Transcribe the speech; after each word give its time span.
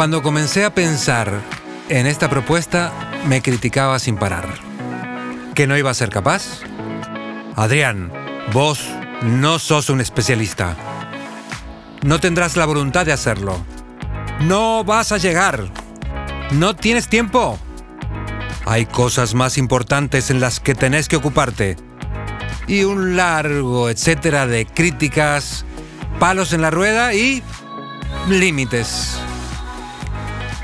Cuando 0.00 0.22
comencé 0.22 0.64
a 0.64 0.74
pensar 0.74 1.42
en 1.90 2.06
esta 2.06 2.30
propuesta, 2.30 2.90
me 3.26 3.42
criticaba 3.42 3.98
sin 3.98 4.16
parar. 4.16 4.48
¿Que 5.54 5.66
no 5.66 5.76
iba 5.76 5.90
a 5.90 5.94
ser 5.94 6.08
capaz? 6.08 6.62
Adrián, 7.54 8.10
vos 8.50 8.82
no 9.20 9.58
sos 9.58 9.90
un 9.90 10.00
especialista. 10.00 10.74
No 12.00 12.18
tendrás 12.18 12.56
la 12.56 12.64
voluntad 12.64 13.04
de 13.04 13.12
hacerlo. 13.12 13.62
No 14.40 14.84
vas 14.84 15.12
a 15.12 15.18
llegar. 15.18 15.68
¿No 16.52 16.74
tienes 16.74 17.08
tiempo? 17.08 17.58
Hay 18.64 18.86
cosas 18.86 19.34
más 19.34 19.58
importantes 19.58 20.30
en 20.30 20.40
las 20.40 20.60
que 20.60 20.74
tenés 20.74 21.08
que 21.08 21.16
ocuparte. 21.16 21.76
Y 22.66 22.84
un 22.84 23.18
largo 23.18 23.90
etcétera 23.90 24.46
de 24.46 24.64
críticas, 24.64 25.66
palos 26.18 26.54
en 26.54 26.62
la 26.62 26.70
rueda 26.70 27.12
y 27.12 27.42
límites. 28.30 29.20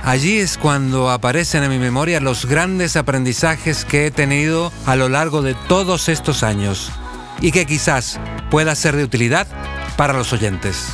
Allí 0.07 0.39
es 0.39 0.57
cuando 0.57 1.11
aparecen 1.11 1.65
en 1.65 1.71
mi 1.71 1.81
memoria 1.81 2.21
los 2.21 2.47
grandes 2.47 2.95
aprendizajes 2.95 3.85
que 3.85 4.07
he 4.07 4.13
tenido 4.13 4.73
a 4.87 4.95
lo 4.95 5.09
largo 5.09 5.43
de 5.43 5.55
todos 5.55 6.09
estos 6.09 6.45
años 6.45 6.93
y 7.41 7.51
que 7.51 7.67
quizás 7.67 8.21
pueda 8.49 8.77
ser 8.77 8.95
de 8.95 9.03
utilidad 9.03 9.49
para 9.97 10.13
los 10.13 10.33
oyentes. 10.33 10.91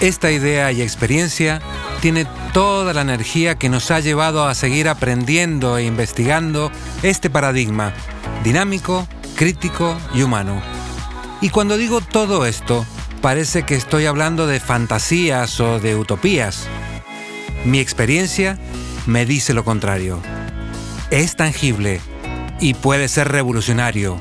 Esta 0.00 0.30
idea 0.30 0.72
y 0.72 0.80
experiencia 0.80 1.60
tiene 2.00 2.26
toda 2.54 2.94
la 2.94 3.02
energía 3.02 3.56
que 3.56 3.68
nos 3.68 3.90
ha 3.90 4.00
llevado 4.00 4.48
a 4.48 4.54
seguir 4.54 4.88
aprendiendo 4.88 5.76
e 5.76 5.84
investigando 5.84 6.72
este 7.02 7.28
paradigma 7.28 7.92
dinámico, 8.42 9.06
crítico 9.36 9.94
y 10.14 10.22
humano. 10.22 10.62
Y 11.42 11.50
cuando 11.50 11.76
digo 11.76 12.00
todo 12.00 12.46
esto, 12.46 12.86
parece 13.20 13.64
que 13.64 13.74
estoy 13.74 14.06
hablando 14.06 14.46
de 14.46 14.58
fantasías 14.58 15.60
o 15.60 15.80
de 15.80 15.96
utopías. 15.96 16.66
Mi 17.66 17.80
experiencia 17.80 18.58
me 19.06 19.26
dice 19.26 19.52
lo 19.52 19.64
contrario. 19.64 20.20
Es 21.10 21.34
tangible 21.34 22.00
y 22.60 22.74
puede 22.74 23.08
ser 23.08 23.26
revolucionario, 23.26 24.20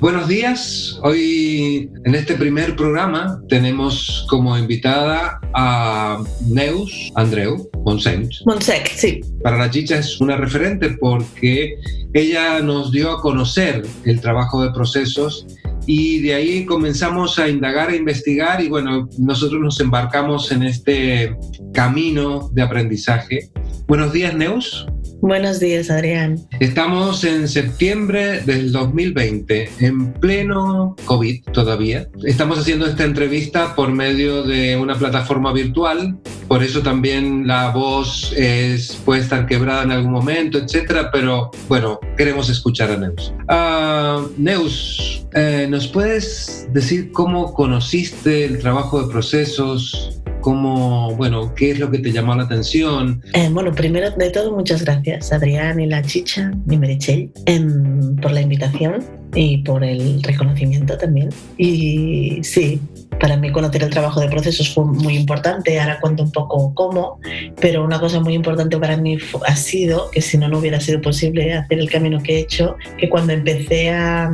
Buenos 0.00 0.28
días. 0.28 0.98
Hoy 1.02 1.90
en 2.04 2.14
este 2.14 2.34
primer 2.34 2.76
programa 2.76 3.40
tenemos 3.48 4.26
como 4.28 4.56
invitada 4.56 5.40
a 5.54 6.22
Neus 6.48 7.10
Andreu 7.14 7.70
Monsec. 7.84 8.30
Monsec, 8.44 8.94
sí. 8.96 9.20
Para 9.42 9.58
la 9.58 9.70
chicha 9.70 9.98
es 9.98 10.20
una 10.20 10.36
referente 10.36 10.90
porque 11.00 11.74
ella 12.12 12.60
nos 12.60 12.92
dio 12.92 13.12
a 13.12 13.20
conocer 13.20 13.82
el 14.04 14.20
trabajo 14.20 14.62
de 14.62 14.72
procesos 14.72 15.46
y 15.86 16.20
de 16.20 16.34
ahí 16.34 16.64
comenzamos 16.66 17.38
a 17.38 17.48
indagar 17.48 17.90
e 17.90 17.96
investigar 17.96 18.62
y 18.62 18.68
bueno, 18.68 19.08
nosotros 19.18 19.60
nos 19.60 19.80
embarcamos 19.80 20.52
en 20.52 20.62
este 20.62 21.36
camino 21.72 22.50
de 22.52 22.62
aprendizaje. 22.62 23.50
Buenos 23.86 24.12
días, 24.12 24.34
Neus. 24.34 24.86
Buenos 25.22 25.60
días, 25.60 25.90
Adrián. 25.90 26.38
Estamos 26.60 27.24
en 27.24 27.46
septiembre 27.46 28.40
del 28.40 28.72
2020, 28.72 29.70
en 29.80 30.14
pleno 30.14 30.96
COVID 31.04 31.42
todavía. 31.52 32.08
Estamos 32.24 32.58
haciendo 32.58 32.86
esta 32.86 33.04
entrevista 33.04 33.74
por 33.74 33.92
medio 33.92 34.42
de 34.42 34.78
una 34.78 34.98
plataforma 34.98 35.52
virtual, 35.52 36.18
por 36.48 36.62
eso 36.62 36.80
también 36.80 37.46
la 37.46 37.70
voz 37.70 38.32
es, 38.34 38.96
puede 39.04 39.20
estar 39.20 39.46
quebrada 39.46 39.82
en 39.82 39.90
algún 39.90 40.12
momento, 40.12 40.56
etcétera, 40.56 41.10
pero 41.12 41.50
bueno, 41.68 42.00
queremos 42.16 42.48
escuchar 42.48 42.90
a 42.90 42.96
Neus. 42.96 43.34
Uh, 43.48 44.32
Neus, 44.38 45.26
eh, 45.34 45.66
¿nos 45.68 45.86
puedes 45.86 46.66
decir 46.72 47.12
cómo 47.12 47.52
conociste 47.52 48.46
el 48.46 48.58
trabajo 48.58 49.02
de 49.02 49.12
procesos? 49.12 50.19
¿Cómo, 50.40 51.14
bueno, 51.16 51.54
qué 51.54 51.72
es 51.72 51.78
lo 51.78 51.90
que 51.90 51.98
te 51.98 52.12
llamó 52.12 52.34
la 52.34 52.44
atención? 52.44 53.22
Eh, 53.34 53.48
bueno, 53.50 53.72
primero 53.72 54.10
de 54.10 54.30
todo, 54.30 54.52
muchas 54.56 54.84
gracias, 54.84 55.32
Adrián 55.32 55.80
y 55.80 55.86
la 55.86 56.02
Chicha 56.02 56.50
y 56.68 56.76
Merichel, 56.76 57.30
em, 57.46 58.16
por 58.16 58.32
la 58.32 58.40
invitación 58.40 59.04
y 59.34 59.58
por 59.58 59.84
el 59.84 60.22
reconocimiento 60.22 60.96
también. 60.96 61.28
Y 61.58 62.40
sí, 62.42 62.80
para 63.20 63.36
mí 63.36 63.52
conocer 63.52 63.82
el 63.82 63.90
trabajo 63.90 64.20
de 64.20 64.28
procesos 64.28 64.72
fue 64.74 64.84
muy 64.84 65.16
importante, 65.16 65.78
ahora 65.78 66.00
cuento 66.00 66.22
un 66.22 66.32
poco 66.32 66.74
cómo, 66.74 67.20
pero 67.60 67.84
una 67.84 68.00
cosa 68.00 68.18
muy 68.20 68.34
importante 68.34 68.78
para 68.78 68.96
mí 68.96 69.18
ha 69.46 69.56
sido, 69.56 70.10
que 70.10 70.22
si 70.22 70.38
no, 70.38 70.48
no 70.48 70.58
hubiera 70.58 70.80
sido 70.80 71.00
posible 71.00 71.52
hacer 71.52 71.78
el 71.78 71.90
camino 71.90 72.22
que 72.22 72.36
he 72.36 72.40
hecho, 72.40 72.76
que 72.96 73.08
cuando 73.08 73.32
empecé 73.34 73.90
a 73.90 74.32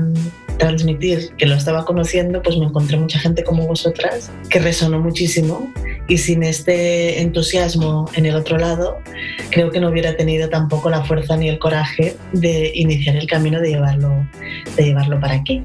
transmitir 0.59 1.31
que 1.37 1.47
lo 1.47 1.55
estaba 1.55 1.84
conociendo, 1.84 2.43
pues 2.43 2.56
me 2.56 2.67
encontré 2.67 2.97
mucha 2.97 3.19
gente 3.19 3.44
como 3.44 3.67
vosotras 3.67 4.31
que 4.49 4.59
resonó 4.59 5.00
muchísimo 5.00 5.72
y 6.09 6.19
sin 6.19 6.43
este 6.43 7.21
entusiasmo 7.21 8.09
en 8.15 8.27
el 8.27 8.37
otro 8.37 8.59
lado, 8.59 8.99
creo 9.50 9.71
que 9.71 9.81
no 9.81 9.89
hubiera 9.89 10.16
tenido 10.16 10.49
tampoco 10.49 10.89
la 10.91 11.05
fuerza 11.05 11.37
ni 11.37 11.49
el 11.49 11.59
coraje 11.59 12.16
de 12.33 12.72
iniciar 12.75 13.16
el 13.16 13.27
camino 13.27 13.61
de 13.61 13.71
llevarlo, 13.71 14.27
de 14.77 14.84
llevarlo 14.84 15.21
para 15.21 15.34
aquí. 15.34 15.62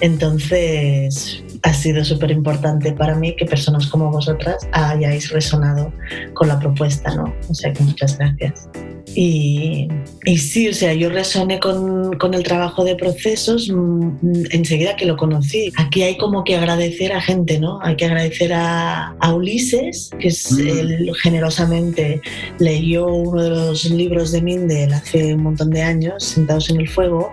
Entonces, 0.00 1.42
ha 1.62 1.74
sido 1.74 2.04
súper 2.04 2.30
importante 2.30 2.92
para 2.92 3.14
mí 3.14 3.36
que 3.36 3.46
personas 3.46 3.86
como 3.86 4.10
vosotras 4.10 4.66
hayáis 4.72 5.30
resonado 5.30 5.92
con 6.34 6.48
la 6.48 6.58
propuesta, 6.58 7.14
¿no? 7.14 7.34
O 7.48 7.54
sea 7.54 7.72
que 7.72 7.82
muchas 7.82 8.18
gracias. 8.18 8.68
Y, 9.14 9.88
y, 10.24 10.38
sí, 10.38 10.68
o 10.68 10.74
sea, 10.74 10.94
yo 10.94 11.10
resoné 11.10 11.60
con, 11.60 12.16
con, 12.18 12.32
el 12.32 12.42
trabajo 12.42 12.82
de 12.84 12.96
procesos 12.96 13.68
mm, 13.70 14.46
enseguida 14.50 14.96
que 14.96 15.04
lo 15.04 15.16
conocí. 15.16 15.70
Aquí 15.76 16.02
hay 16.02 16.16
como 16.16 16.44
que 16.44 16.56
agradecer 16.56 17.12
a 17.12 17.20
gente, 17.20 17.58
¿no? 17.58 17.78
Hay 17.82 17.96
que 17.96 18.06
agradecer 18.06 18.52
a, 18.54 19.14
a 19.18 19.34
Ulises, 19.34 20.10
que 20.18 20.28
es, 20.28 20.50
mm. 20.52 21.12
generosamente 21.22 22.22
leyó 22.58 23.06
uno 23.06 23.42
de 23.42 23.50
los 23.50 23.84
libros 23.90 24.32
de 24.32 24.40
Mindel 24.40 24.94
hace 24.94 25.34
un 25.34 25.42
montón 25.42 25.70
de 25.70 25.82
años, 25.82 26.24
Sentados 26.24 26.70
en 26.70 26.80
el 26.80 26.88
Fuego, 26.88 27.32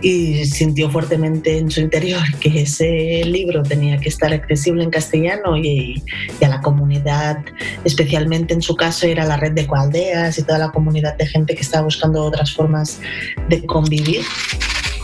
y 0.00 0.46
sintió 0.46 0.90
fuertemente 0.90 1.58
en 1.58 1.70
su 1.70 1.80
interior 1.80 2.22
que 2.40 2.62
ese 2.62 3.22
libro 3.24 3.62
tenía 3.62 3.98
que 3.98 4.08
estar 4.08 4.32
accesible 4.32 4.82
en 4.82 4.90
castellano 4.90 5.56
y, 5.58 6.02
y 6.40 6.44
a 6.44 6.48
la 6.48 6.60
comunidad, 6.62 7.38
especialmente 7.84 8.54
en 8.54 8.62
su 8.62 8.76
caso 8.76 9.06
era 9.06 9.26
la 9.26 9.36
red 9.36 9.52
de 9.52 9.66
coaldeas 9.66 10.38
y 10.38 10.42
toda 10.42 10.58
la 10.58 10.70
comunidad 10.70 11.17
de 11.18 11.26
gente 11.26 11.54
que 11.54 11.62
estaba 11.62 11.84
buscando 11.84 12.24
otras 12.24 12.52
formas 12.52 13.00
de 13.48 13.64
convivir 13.66 14.22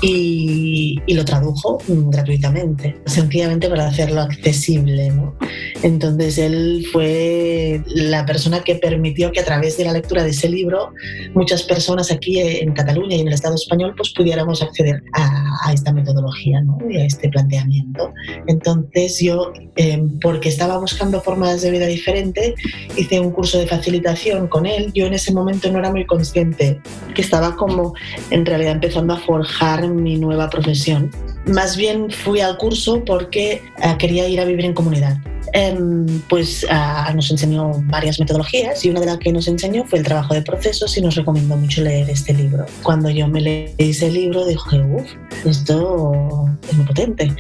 y, 0.06 1.14
lo 1.14 1.25
tradujo 1.25 1.78
gratuitamente, 1.86 2.97
sencillamente 3.06 3.69
para 3.69 3.86
hacerlo 3.86 4.22
accesible. 4.22 5.10
¿no? 5.10 5.36
Entonces 5.82 6.38
él 6.38 6.86
fue 6.92 7.82
la 7.86 8.26
persona 8.26 8.60
que 8.60 8.75
permitió 8.75 9.32
que 9.32 9.41
a 9.41 9.44
través 9.44 9.76
de 9.76 9.84
la 9.84 9.92
lectura 9.92 10.25
de 10.25 10.30
ese 10.30 10.48
libro 10.48 10.92
muchas 11.34 11.62
personas 11.62 12.10
aquí 12.10 12.41
en 12.41 12.72
Cataluña 12.72 13.16
y 13.16 13.20
en 13.20 13.28
el 13.28 13.34
Estado 13.34 13.54
español 13.54 13.94
pues 13.96 14.12
pudiéramos 14.12 14.62
acceder 14.62 15.02
a, 15.12 15.44
a 15.65 15.72
esta 15.72 15.92
metodología 15.92 16.60
¿no? 16.62 16.78
y 16.88 16.97
a 16.97 17.06
este 17.06 17.28
planteamiento. 17.28 18.12
Entonces 18.46 19.20
yo, 19.20 19.52
eh, 19.76 20.02
porque 20.20 20.49
estaba 20.49 20.79
buscando 20.79 21.20
formas 21.20 21.62
de 21.62 21.70
vida 21.70 21.87
diferentes, 21.87 22.55
hice 22.96 23.20
un 23.20 23.31
curso 23.31 23.58
de 23.58 23.67
facilitación 23.67 24.49
con 24.49 24.67
él. 24.67 24.93
Yo 24.94 25.06
en 25.06 25.14
ese 25.14 25.32
momento 25.32 25.70
no 25.70 25.79
era 25.79 25.90
muy 25.90 26.06
consciente 26.06 26.81
que 27.14 27.23
estaba 27.23 27.56
como 27.56 27.94
en 28.31 28.44
realidad 28.46 28.73
empezando 28.73 29.14
a 29.14 29.19
forjar 29.19 29.88
mi 29.88 30.17
nueva 30.17 30.50
profesión. 30.50 31.11
Más 31.46 31.76
bien 31.76 32.11
fui 32.11 32.40
al 32.40 32.56
curso 32.56 33.05
porque 33.05 33.62
uh, 33.79 33.96
quería 33.99 34.29
ir 34.29 34.40
a 34.40 34.44
vivir 34.44 34.64
en 34.64 34.75
comunidad. 34.75 35.19
Um, 35.55 36.21
pues 36.29 36.67
nos 37.15 37.31
enseñó 37.31 37.71
varias 37.85 38.19
metodologías 38.19 38.85
y 38.85 38.91
una 38.91 38.99
de 38.99 39.06
las 39.06 39.19
que 39.19 39.33
nos 39.33 39.47
enseñó 39.47 39.85
fue 39.85 40.01
el 40.01 40.05
trabajo 40.05 40.35
de 40.35 40.43
procesos 40.43 40.97
y 40.97 41.01
nos 41.01 41.15
recomendó 41.15 41.56
mucho 41.56 41.81
leer 41.83 42.11
este 42.11 42.35
libro. 42.35 42.67
Cuando 42.83 43.09
yo 43.09 43.29
me 43.29 43.41
leí 43.41 43.73
ese 43.79 44.11
libro 44.11 44.45
dije, 44.47 44.81
uff, 44.81 45.06
esto 45.45 46.49
es 46.69 46.77
muy 46.77 46.87
potente. 46.87 47.33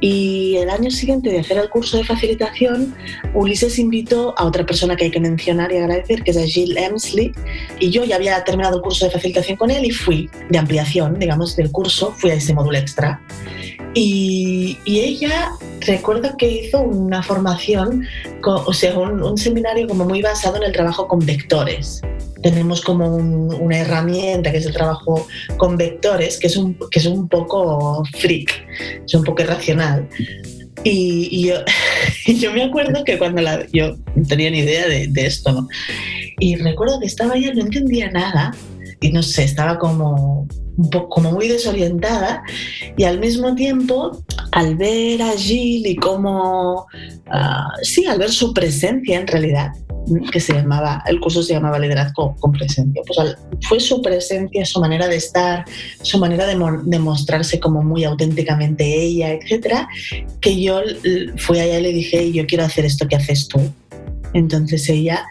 Y 0.00 0.56
el 0.56 0.68
año 0.68 0.90
siguiente 0.90 1.30
de 1.30 1.38
hacer 1.38 1.58
el 1.58 1.68
curso 1.68 1.98
de 1.98 2.04
facilitación, 2.04 2.92
Ulises 3.34 3.78
invitó 3.78 4.34
a 4.36 4.46
otra 4.46 4.66
persona 4.66 4.96
que 4.96 5.04
hay 5.04 5.10
que 5.12 5.20
mencionar 5.20 5.70
y 5.70 5.76
agradecer, 5.76 6.24
que 6.24 6.32
es 6.32 6.38
a 6.38 6.42
Jill 6.42 6.76
Emsley, 6.76 7.32
y 7.78 7.90
yo 7.90 8.04
ya 8.04 8.16
había 8.16 8.42
terminado 8.42 8.78
el 8.78 8.82
curso 8.82 9.04
de 9.04 9.12
facilitación 9.12 9.56
con 9.56 9.70
él 9.70 9.84
y 9.84 9.90
fui 9.92 10.28
de 10.48 10.58
ampliación, 10.58 11.20
digamos, 11.20 11.54
del 11.54 11.70
curso, 11.70 12.12
fui 12.16 12.30
a 12.30 12.34
ese 12.34 12.52
módulo 12.52 12.78
extra. 12.78 13.20
Y, 13.94 14.76
y 14.84 15.00
ella 15.00 15.52
recuerdo 15.80 16.36
que 16.36 16.48
hizo 16.48 16.80
una 16.80 17.22
formación, 17.22 18.06
o 18.44 18.72
sea, 18.72 18.98
un, 18.98 19.36
seminario 19.36 19.86
como 19.86 20.04
muy 20.04 20.22
basado 20.22 20.56
en 20.56 20.64
el 20.64 20.72
trabajo 20.72 21.08
con 21.08 21.20
vectores. 21.20 22.00
Tenemos 22.42 22.80
como 22.80 23.16
una 23.16 23.78
herramienta 23.78 24.50
que 24.50 24.58
es 24.58 24.66
el 24.66 24.72
trabajo 24.72 25.26
con 25.56 25.76
vectores, 25.76 26.38
que 26.38 26.46
es 26.46 26.56
un, 26.56 26.78
que 26.90 26.98
es 26.98 27.06
un 27.06 27.28
poco 27.28 28.02
freak, 28.18 28.50
es 29.04 29.14
un 29.14 29.24
poco 29.24 29.42
irracional. 29.42 30.08
Y, 30.82 31.46
yo, 31.46 31.56
yo, 32.26 32.52
me 32.52 32.62
acuerdo 32.62 33.04
que 33.04 33.18
cuando 33.18 33.42
la, 33.42 33.66
yo 33.72 33.96
no 34.14 34.26
tenía 34.26 34.50
ni 34.50 34.60
idea 34.60 34.88
de, 34.88 35.08
de 35.08 35.26
esto, 35.26 35.52
¿no? 35.52 35.68
Y 36.38 36.56
recuerdo 36.56 36.98
que 37.00 37.06
estaba 37.06 37.36
ya, 37.36 37.52
no 37.52 37.60
entendía 37.60 38.10
nada, 38.10 38.52
y 39.00 39.12
no 39.12 39.22
sé, 39.22 39.44
estaba 39.44 39.78
como 39.78 40.46
un 40.69 40.69
como 41.08 41.32
muy 41.32 41.48
desorientada 41.48 42.42
y 42.96 43.04
al 43.04 43.18
mismo 43.18 43.54
tiempo 43.54 44.22
al 44.52 44.76
ver 44.76 45.22
a 45.22 45.32
Jill 45.32 45.86
y 45.86 45.96
cómo, 45.96 46.86
uh, 47.26 47.84
sí, 47.84 48.06
al 48.06 48.18
ver 48.18 48.30
su 48.30 48.52
presencia 48.52 49.20
en 49.20 49.26
realidad, 49.26 49.72
que 50.32 50.40
se 50.40 50.54
llamaba, 50.54 51.02
el 51.06 51.20
curso 51.20 51.42
se 51.42 51.52
llamaba 51.52 51.78
Liderazgo 51.78 52.34
con 52.40 52.52
Presencia, 52.52 53.02
pues 53.06 53.36
fue 53.68 53.78
su 53.78 54.02
presencia, 54.02 54.64
su 54.64 54.80
manera 54.80 55.06
de 55.06 55.16
estar, 55.16 55.64
su 56.02 56.18
manera 56.18 56.46
de, 56.46 56.56
de 56.84 56.98
mostrarse 56.98 57.60
como 57.60 57.82
muy 57.82 58.04
auténticamente 58.04 58.84
ella, 58.84 59.32
etcétera, 59.32 59.88
que 60.40 60.60
yo 60.60 60.80
fui 61.36 61.60
allá 61.60 61.78
y 61.78 61.82
le 61.82 61.92
dije, 61.92 62.32
yo 62.32 62.46
quiero 62.46 62.64
hacer 62.64 62.84
esto 62.86 63.06
que 63.06 63.16
haces 63.16 63.46
tú 63.46 63.60
entonces 64.32 64.88
ella 64.88 65.26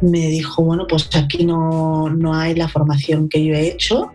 me 0.00 0.28
dijo, 0.28 0.62
bueno, 0.62 0.86
pues 0.88 1.08
aquí 1.14 1.44
no, 1.44 2.08
no, 2.08 2.34
hay 2.34 2.54
la 2.54 2.68
formación 2.68 3.28
que 3.28 3.44
yo 3.44 3.54
he 3.54 3.68
hecho. 3.68 4.12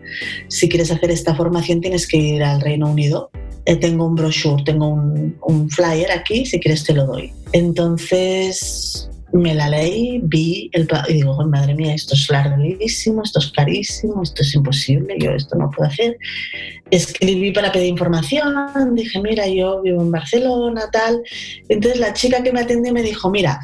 Si 0.48 0.68
quieres 0.68 0.90
hacer 0.90 1.10
esta 1.10 1.34
formación 1.34 1.80
tienes 1.80 2.06
que 2.06 2.16
ir 2.16 2.42
al 2.42 2.60
Reino 2.60 2.90
Unido. 2.90 3.30
Eh, 3.66 3.76
tengo 3.76 4.06
un 4.06 4.14
brochure, 4.14 4.62
tengo 4.62 4.88
un, 4.88 5.36
un, 5.42 5.70
flyer 5.70 6.10
aquí, 6.12 6.44
si 6.44 6.60
quieres 6.60 6.84
te 6.84 6.92
lo 6.92 7.06
doy. 7.06 7.32
Entonces 7.52 9.08
me 9.34 9.52
la 9.52 9.68
leí, 9.68 10.20
vi 10.22 10.70
el 10.72 10.86
y 11.08 11.14
digo, 11.14 11.44
madre 11.46 11.74
mía, 11.74 11.92
esto 11.92 12.14
es 12.14 12.30
larguísimo, 12.30 13.22
esto 13.22 13.40
es 13.40 13.50
carísimo, 13.50 14.22
esto 14.22 14.42
es 14.42 14.54
imposible, 14.54 15.16
yo 15.18 15.32
esto 15.32 15.56
no 15.56 15.70
puedo 15.70 15.88
hacer. 15.88 16.16
Escribí 16.90 17.50
para 17.50 17.72
pedir 17.72 17.88
información, 17.88 18.94
dije, 18.94 19.20
mira, 19.20 19.48
yo 19.48 19.82
vivo 19.82 20.02
en 20.02 20.12
Barcelona, 20.12 20.82
tal. 20.92 21.22
Entonces 21.68 21.98
la 21.98 22.12
chica 22.12 22.44
que 22.44 22.52
me 22.52 22.60
atendió 22.60 22.92
me 22.92 23.02
dijo, 23.02 23.28
mira, 23.28 23.58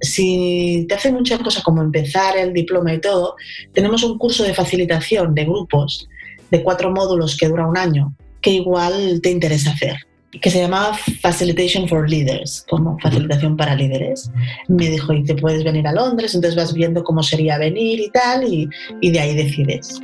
si 0.00 0.86
te 0.88 0.94
hace 0.94 1.12
muchas 1.12 1.40
cosas 1.40 1.62
como 1.62 1.82
empezar 1.82 2.36
el 2.36 2.52
diploma 2.52 2.94
y 2.94 3.00
todo, 3.00 3.36
tenemos 3.72 4.02
un 4.02 4.18
curso 4.18 4.44
de 4.44 4.54
facilitación 4.54 5.34
de 5.34 5.44
grupos 5.44 6.08
de 6.50 6.62
cuatro 6.62 6.90
módulos 6.90 7.36
que 7.36 7.48
dura 7.48 7.66
un 7.66 7.76
año, 7.76 8.14
que 8.40 8.50
igual 8.50 9.20
te 9.22 9.30
interesa 9.30 9.70
hacer, 9.72 9.96
que 10.40 10.50
se 10.50 10.60
llamaba 10.60 10.94
Facilitation 11.20 11.88
for 11.88 12.08
Leaders, 12.08 12.64
como 12.68 12.98
facilitación 12.98 13.56
para 13.56 13.74
líderes. 13.74 14.30
Me 14.68 14.88
dijo, 14.88 15.12
y 15.12 15.24
te 15.24 15.34
puedes 15.34 15.64
venir 15.64 15.86
a 15.86 15.92
Londres, 15.92 16.34
entonces 16.34 16.56
vas 16.56 16.72
viendo 16.72 17.04
cómo 17.04 17.22
sería 17.22 17.58
venir 17.58 18.00
y 18.00 18.10
tal, 18.10 18.44
y, 18.44 18.68
y 19.00 19.10
de 19.10 19.20
ahí 19.20 19.34
decides 19.34 20.00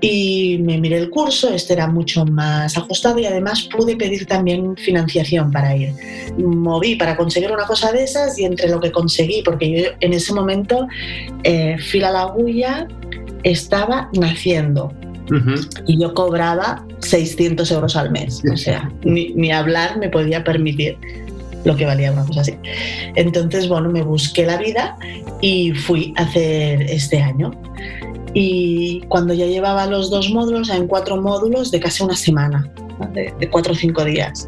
y 0.00 0.58
me 0.62 0.78
miré 0.78 0.98
el 0.98 1.10
curso, 1.10 1.52
este 1.52 1.72
era 1.72 1.86
mucho 1.86 2.24
más 2.26 2.76
ajustado 2.76 3.18
y 3.18 3.26
además 3.26 3.68
pude 3.74 3.96
pedir 3.96 4.26
también 4.26 4.76
financiación 4.76 5.50
para 5.50 5.74
ir. 5.74 5.92
Moví 6.36 6.96
para 6.96 7.16
conseguir 7.16 7.50
una 7.50 7.64
cosa 7.64 7.92
de 7.92 8.04
esas 8.04 8.38
y 8.38 8.44
entre 8.44 8.68
lo 8.68 8.80
que 8.80 8.92
conseguí, 8.92 9.42
porque 9.42 9.70
yo 9.70 9.88
en 10.00 10.12
ese 10.12 10.34
momento 10.34 10.86
eh, 11.44 11.76
Fila 11.78 12.10
la 12.10 12.22
Agulla 12.22 12.88
estaba 13.42 14.10
naciendo 14.12 14.92
y 15.86 16.00
yo 16.00 16.14
cobraba 16.14 16.84
600 17.00 17.70
euros 17.72 17.96
al 17.96 18.10
mes, 18.12 18.42
o 18.52 18.56
sea, 18.56 18.92
ni, 19.02 19.30
ni 19.34 19.50
hablar 19.50 19.98
me 19.98 20.08
podía 20.08 20.44
permitir 20.44 20.96
lo 21.66 21.76
que 21.76 21.84
valía 21.84 22.12
una 22.12 22.24
cosa 22.24 22.42
así. 22.42 22.54
Entonces, 23.16 23.68
bueno, 23.68 23.90
me 23.90 24.02
busqué 24.02 24.46
la 24.46 24.56
vida 24.56 24.96
y 25.40 25.72
fui 25.72 26.14
a 26.16 26.22
hacer 26.22 26.82
este 26.82 27.20
año. 27.20 27.50
Y 28.38 29.00
cuando 29.08 29.32
ya 29.32 29.46
llevaba 29.46 29.86
los 29.86 30.10
dos 30.10 30.28
módulos, 30.28 30.68
en 30.68 30.86
cuatro 30.88 31.16
módulos 31.16 31.70
de 31.70 31.80
casi 31.80 32.04
una 32.04 32.14
semana, 32.14 32.70
de, 33.14 33.32
cuatro 33.50 33.72
o 33.72 33.74
cinco 33.74 34.04
días, 34.04 34.46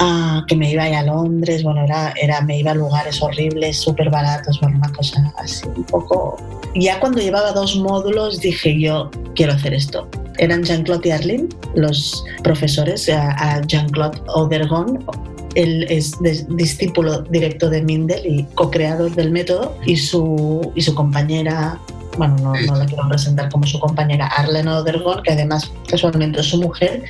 ah, 0.00 0.44
que 0.48 0.56
me 0.56 0.72
iba 0.72 0.82
a 0.82 1.02
Londres, 1.04 1.62
bueno, 1.62 1.84
era, 1.84 2.12
era, 2.20 2.40
me 2.40 2.58
iba 2.58 2.72
a 2.72 2.74
lugares 2.74 3.22
horribles, 3.22 3.76
súper 3.78 4.10
baratos, 4.10 4.58
bueno, 4.60 4.78
una 4.78 4.92
cosa 4.92 5.32
así, 5.36 5.68
un 5.68 5.84
poco... 5.84 6.36
Ya 6.74 6.98
cuando 6.98 7.20
llevaba 7.20 7.52
dos 7.52 7.76
módulos 7.76 8.40
dije 8.40 8.76
yo, 8.80 9.08
quiero 9.36 9.52
hacer 9.52 9.72
esto. 9.72 10.08
Eran 10.38 10.64
Jean-Claude 10.64 11.10
y 11.10 11.12
Arlene, 11.12 11.48
los 11.76 12.24
profesores, 12.42 13.08
a, 13.08 13.60
Jean-Claude 13.64 14.20
Odergon, 14.34 14.98
él 15.54 15.86
es 15.88 16.18
discípulo 16.56 17.22
directo 17.22 17.70
de 17.70 17.82
Mindel 17.82 18.26
y 18.26 18.42
co-creador 18.56 19.14
del 19.14 19.30
método, 19.30 19.76
y 19.86 19.96
su, 19.96 20.72
y 20.74 20.82
su 20.82 20.92
compañera 20.92 21.78
bueno, 22.18 22.36
no, 22.42 22.52
no, 22.52 22.76
la 22.76 22.86
quiero 22.86 23.08
presentar 23.08 23.50
como 23.50 23.66
su 23.66 23.78
compañera, 23.80 24.26
Arlene 24.26 24.70
Odergon, 24.70 25.22
que 25.22 25.32
además 25.32 25.72
casualmente 25.88 26.42
su 26.42 26.60
mujer, 26.60 27.04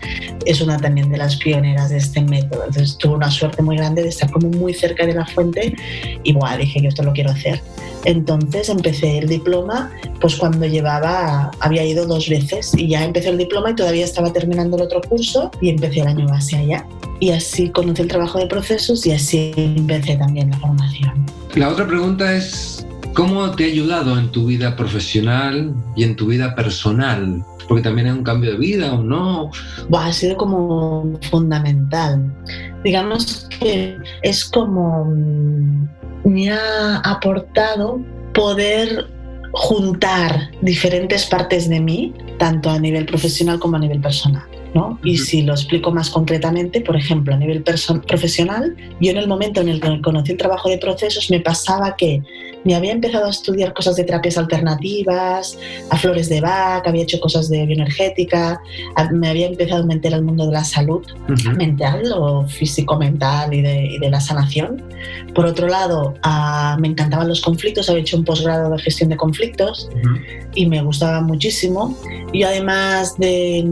es 0.47 0.61
una 0.61 0.79
también 0.79 1.11
de 1.11 1.19
las 1.19 1.37
pioneras 1.37 1.91
de 1.91 1.99
este 1.99 2.21
método. 2.23 2.65
Entonces 2.67 2.97
tuve 2.99 3.15
una 3.15 3.31
suerte 3.31 3.63
muy 3.63 3.77
grande 3.77 4.03
de 4.03 4.09
estar 4.09 4.31
como 4.31 4.49
muy 4.49 4.75
cerca 4.75 5.07
de 5.07 5.15
la 5.15 5.27
fuente 5.27 5.75
y 6.23 6.33
bueno, 6.33 6.57
dije 6.57 6.81
yo 6.81 6.89
esto 6.89 7.03
lo 7.03 7.13
quiero 7.13 7.31
hacer. 7.31 7.61
Entonces 8.05 8.69
empecé 8.69 9.19
el 9.19 9.29
diploma, 9.29 9.91
pues 10.21 10.37
cuando 10.37 10.67
llevaba, 10.67 11.51
había 11.61 11.85
ido 11.85 12.07
dos 12.07 12.29
veces 12.29 12.73
y 12.77 12.89
ya 12.89 13.05
empecé 13.05 13.29
el 13.29 13.39
diploma 13.39 13.71
y 13.71 13.75
todavía 13.75 14.05
estaba 14.05 14.33
terminando 14.33 14.77
el 14.77 14.83
otro 14.83 15.01
curso 15.03 15.51
y 15.61 15.69
empecé 15.71 16.01
el 16.01 16.09
año 16.09 16.27
base 16.27 16.57
allá. 16.57 16.87
Y 17.21 17.31
así 17.31 17.71
conocí 17.71 18.03
el 18.03 18.09
trabajo 18.09 18.39
de 18.39 18.47
procesos 18.47 19.07
y 19.07 19.13
así 19.13 19.53
empecé 19.57 20.17
también 20.17 20.51
la 20.51 20.59
formación. 20.59 21.25
La 21.55 21.69
otra 21.69 21.87
pregunta 21.87 22.35
es, 22.35 22.85
¿Cómo 23.15 23.51
te 23.51 23.65
ha 23.65 23.67
ayudado 23.67 24.19
en 24.19 24.31
tu 24.33 24.47
vida 24.47 24.75
profesional 24.75 25.75
y 25.95 26.05
en 26.05 26.17
tu 26.17 26.27
vida 26.27 26.55
personal? 26.55 27.45
Porque 27.69 27.83
también 27.83 28.07
es 28.07 28.15
un 28.15 28.25
cambio 28.25 28.53
de 28.53 28.59
vida 28.59 28.95
o 28.95 29.03
no. 29.03 29.51
ha 29.95 30.13
sido 30.13 30.37
como 30.37 31.19
fundamental. 31.31 32.33
Digamos 32.83 33.49
que 33.61 33.99
es 34.23 34.45
como 34.47 35.05
mm, 35.05 35.89
me 36.25 36.51
ha 36.51 36.99
aportado 37.05 38.01
poder 38.33 39.11
juntar 39.53 40.51
diferentes 40.63 41.27
partes 41.27 41.69
de 41.69 41.81
mí, 41.81 42.15
tanto 42.39 42.71
a 42.71 42.79
nivel 42.79 43.05
profesional 43.05 43.59
como 43.59 43.77
a 43.77 43.81
nivel 43.81 44.01
personal. 44.01 44.45
Y 45.05 45.19
si 45.19 45.43
lo 45.43 45.53
explico 45.53 45.91
más 45.91 46.09
concretamente, 46.09 46.81
por 46.81 46.97
ejemplo, 46.97 47.35
a 47.35 47.37
nivel 47.37 47.63
profesional, 47.63 48.75
yo 49.01 49.11
en 49.11 49.19
el 49.19 49.29
momento 49.29 49.61
en 49.61 49.69
el 49.69 49.81
que 49.81 50.01
conocí 50.01 50.33
el 50.33 50.39
trabajo 50.39 50.71
de 50.71 50.79
procesos 50.79 51.31
me 51.31 51.41
pasaba 51.41 51.95
que 51.97 52.23
me 52.65 52.75
había 52.75 52.93
empezado 52.93 53.27
a 53.27 53.31
estudiar 53.31 53.73
cosas 53.73 53.97
de 53.97 54.05
terapias 54.05 54.39
alternativas, 54.39 55.59
a 55.91 55.97
flores 55.97 56.29
de 56.29 56.41
Bach, 56.41 56.87
había 56.87 57.03
hecho 57.03 57.21
cosas 57.21 57.49
de 57.49 57.67
bioenergética, 57.67 58.61
me 59.13 59.29
había 59.29 59.47
empezado 59.47 59.83
a 59.83 59.87
meter 59.87 60.15
al 60.15 60.23
mundo 60.23 60.47
de 60.47 60.53
la 60.53 60.65
salud 60.65 61.05
mental 61.57 62.03
o 62.15 62.47
físico-mental 62.47 63.53
y 63.55 63.63
de, 63.63 64.09
la 64.11 64.21
sanación. 64.21 64.83
Por 65.35 65.47
otro 65.47 65.69
lado, 65.69 66.15
me 66.79 66.89
encantaban 66.89 67.29
los 67.29 67.41
conflictos, 67.41 67.89
había 67.89 68.03
hecho 68.03 68.17
un 68.17 68.25
posgrado 68.25 68.71
de 68.71 68.79
gestión 68.79 69.09
de 69.11 69.17
conflictos 69.17 69.89
y 70.55 70.67
me 70.67 70.83
gustaba 70.83 71.21
muchísimo. 71.21 71.97
Y 72.33 72.43
además 72.43 73.17
de 73.19 73.65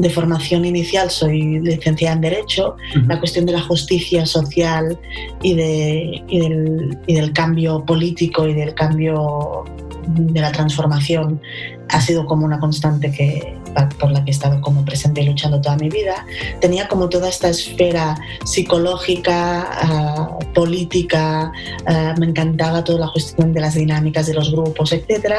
de 0.00 0.10
formación 0.10 0.64
inicial 0.64 1.10
soy 1.10 1.60
licenciada 1.60 2.14
en 2.14 2.20
Derecho, 2.22 2.76
la 3.06 3.18
cuestión 3.18 3.46
de 3.46 3.52
la 3.52 3.60
justicia 3.60 4.24
social 4.24 4.98
y, 5.42 5.54
de, 5.54 6.22
y, 6.28 6.40
del, 6.40 6.98
y 7.06 7.14
del 7.14 7.32
cambio 7.32 7.84
político 7.90 8.46
y 8.46 8.54
del 8.54 8.72
cambio 8.72 9.64
de 10.06 10.40
la 10.40 10.52
transformación 10.52 11.40
ha 11.88 12.00
sido 12.00 12.24
como 12.24 12.46
una 12.46 12.60
constante 12.60 13.10
que, 13.10 13.56
por 13.98 14.10
la 14.10 14.24
que 14.24 14.30
he 14.30 14.34
estado 14.34 14.60
como 14.60 14.84
presente 14.84 15.22
y 15.22 15.26
luchando 15.26 15.60
toda 15.60 15.76
mi 15.76 15.88
vida. 15.88 16.26
Tenía 16.60 16.88
como 16.88 17.08
toda 17.08 17.28
esta 17.28 17.48
esfera 17.48 18.16
psicológica, 18.44 19.68
ah, 19.70 20.38
política, 20.54 21.52
ah, 21.86 22.14
me 22.18 22.26
encantaba 22.26 22.84
toda 22.84 23.00
la 23.06 23.12
cuestión 23.12 23.52
de 23.52 23.60
las 23.60 23.74
dinámicas 23.74 24.26
de 24.26 24.34
los 24.34 24.50
grupos, 24.52 24.92
etc. 24.92 25.34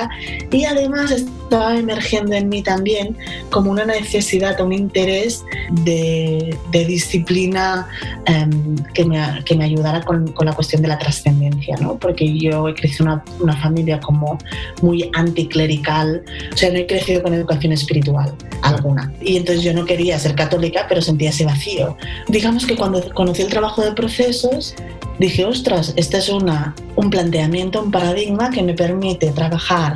Y 0.51 0.65
además 0.65 1.11
estaba 1.11 1.77
emergiendo 1.77 2.35
en 2.35 2.49
mí 2.49 2.61
también 2.61 3.17
como 3.49 3.71
una 3.71 3.85
necesidad, 3.85 4.59
un 4.61 4.73
interés 4.73 5.43
de, 5.83 6.57
disciplina 6.71 7.87
em, 8.25 8.75
que, 8.93 9.05
me, 9.05 9.43
que, 9.45 9.55
me, 9.55 9.65
ayudara 9.65 10.01
con, 10.01 10.31
con, 10.33 10.45
la 10.45 10.53
cuestión 10.53 10.81
de 10.81 10.87
la 10.87 10.97
trascendencia, 10.97 11.77
¿no? 11.77 11.97
porque 11.97 12.37
yo 12.37 12.67
he 12.67 12.73
crecido 12.73 13.05
una, 13.05 13.23
una 13.39 13.55
familia 13.57 13.99
como 13.99 14.37
muy 14.81 15.09
anticlerical, 15.13 16.23
o 16.53 16.57
sea, 16.57 16.71
no 16.71 16.77
he 16.77 16.87
crecido 16.87 17.21
con 17.21 17.33
educación 17.33 17.71
espiritual 17.71 18.20
alguna. 18.61 19.11
Y 19.21 19.37
entonces 19.37 19.63
yo 19.63 19.73
no 19.73 19.85
quería 19.85 20.19
ser 20.19 20.35
católica, 20.35 20.85
pero 20.87 21.01
sentía 21.01 21.29
ese 21.29 21.45
vacío. 21.45 21.97
Digamos 22.27 22.65
que 22.65 22.75
cuando 22.75 23.01
conocí 23.13 23.41
el 23.41 23.49
trabajo 23.49 23.83
de 23.83 23.91
procesos, 23.93 24.75
dije, 25.19 25.45
ostras, 25.45 25.93
este 25.95 26.17
es 26.17 26.29
una, 26.29 26.75
un 26.95 27.09
planteamiento, 27.09 27.81
un 27.81 27.91
paradigma 27.91 28.49
que 28.49 28.63
me 28.63 28.73
permite 28.73 29.31
trabajar 29.31 29.93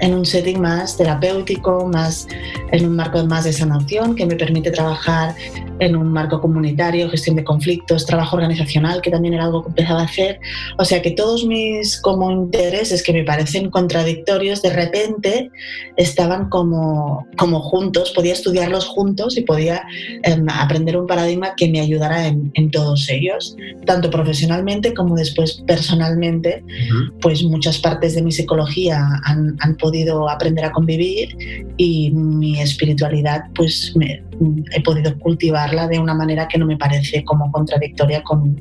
en 0.00 0.14
un 0.14 0.24
setting 0.24 0.60
más 0.60 0.96
terapéutico, 0.96 1.86
más 1.86 2.26
en 2.72 2.86
un 2.86 2.96
marco 2.96 3.24
más 3.24 3.44
de 3.44 3.52
sanación, 3.52 4.14
que 4.14 4.26
me 4.26 4.36
permite 4.36 4.70
trabajar 4.70 5.34
en 5.80 5.96
un 5.96 6.12
marco 6.12 6.40
comunitario, 6.40 7.10
gestión 7.10 7.36
de 7.36 7.44
conflictos, 7.44 8.06
trabajo 8.06 8.36
organizacional, 8.36 9.00
que 9.00 9.10
también 9.10 9.34
era 9.34 9.44
algo 9.44 9.62
que 9.62 9.68
empezaba 9.70 10.00
a 10.00 10.04
hacer. 10.04 10.40
O 10.78 10.84
sea 10.84 11.02
que 11.02 11.10
todos 11.10 11.44
mis 11.44 12.00
como 12.00 12.30
intereses 12.30 13.02
que 13.02 13.12
me 13.12 13.24
parecen 13.24 13.70
contradictorios, 13.70 14.62
de 14.62 14.72
repente 14.72 15.50
estaban 15.96 16.48
como, 16.48 17.26
como 17.36 17.60
juntos, 17.60 18.12
podía 18.12 18.32
estudiarlos 18.32 18.86
juntos 18.86 19.36
y 19.36 19.42
podía 19.42 19.82
em, 20.22 20.46
aprender 20.48 20.96
un 20.96 21.06
paradigma 21.06 21.54
que 21.56 21.68
me 21.68 21.80
ayudara 21.80 22.26
en, 22.26 22.50
en, 22.54 22.70
todos 22.70 23.08
ellos, 23.08 23.56
tanto 23.84 24.10
profesionalmente 24.10 24.94
como 24.94 25.14
después 25.16 25.62
personalmente, 25.66 26.64
pues 27.20 27.42
muchas 27.42 27.78
partes 27.78 28.14
de 28.14 28.22
mi 28.22 28.32
psicología 28.32 29.06
han, 29.24 29.56
han 29.60 29.76
podido 29.76 30.28
aprender 30.28 30.64
a 30.64 30.72
convivir 30.72 31.36
y 31.76 32.10
mi 32.10 32.60
espiritualidad 32.60 33.44
pues 33.54 33.92
me, 33.96 34.22
he 34.72 34.82
podido 34.82 35.16
de 35.88 35.98
una 35.98 36.14
manera 36.14 36.48
que 36.48 36.58
no 36.58 36.66
me 36.66 36.76
parece 36.76 37.24
como 37.24 37.50
contradictoria 37.50 38.22
con, 38.22 38.60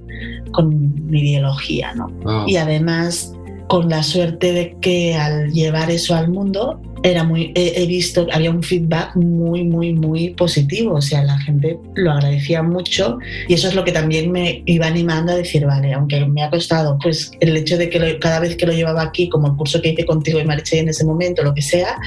con 0.51 1.07
mi 1.07 1.21
ideología. 1.21 1.93
¿no? 1.93 2.47
Y 2.47 2.57
además 2.57 3.33
con 3.67 3.89
la 3.89 4.03
suerte 4.03 4.51
de 4.51 4.77
que 4.81 5.15
al 5.15 5.51
llevar 5.51 5.89
eso 5.89 6.15
al 6.15 6.29
mundo 6.29 6.81
era 7.03 7.23
muy, 7.23 7.51
he, 7.53 7.85
visto, 7.85 8.27
había 8.31 8.49
un 8.49 8.63
feedback 8.63 9.15
muy, 9.15 9.65
muy, 9.65 9.93
muy 9.93 10.29
positivo, 10.29 10.95
o 10.95 11.01
sea, 11.01 11.23
la 11.23 11.37
gente 11.39 11.77
lo 11.95 12.11
agradecía 12.11 12.63
mucho 12.63 13.19
y 13.49 13.53
eso 13.53 13.67
es 13.67 13.75
lo 13.75 13.83
que 13.83 13.91
también 13.91 14.31
me 14.31 14.63
iba 14.65 14.87
animando 14.87 15.33
a 15.33 15.35
decir, 15.35 15.65
vale, 15.65 15.93
aunque 15.93 16.25
me 16.25 16.43
ha 16.43 16.49
costado, 16.49 16.97
pues 17.03 17.31
el 17.41 17.55
hecho 17.57 17.77
de 17.77 17.89
que 17.89 18.19
cada 18.19 18.39
vez 18.39 18.55
que 18.55 18.65
lo 18.65 18.71
llevaba 18.71 19.01
aquí, 19.01 19.27
como 19.27 19.47
el 19.47 19.55
curso 19.55 19.81
que 19.81 19.89
hice 19.89 20.05
contigo 20.05 20.39
y 20.39 20.45
Mariche 20.45 20.79
en 20.79 20.89
ese 20.89 21.03
momento, 21.03 21.43
lo 21.43 21.53
que 21.53 21.61
sea, 21.61 21.97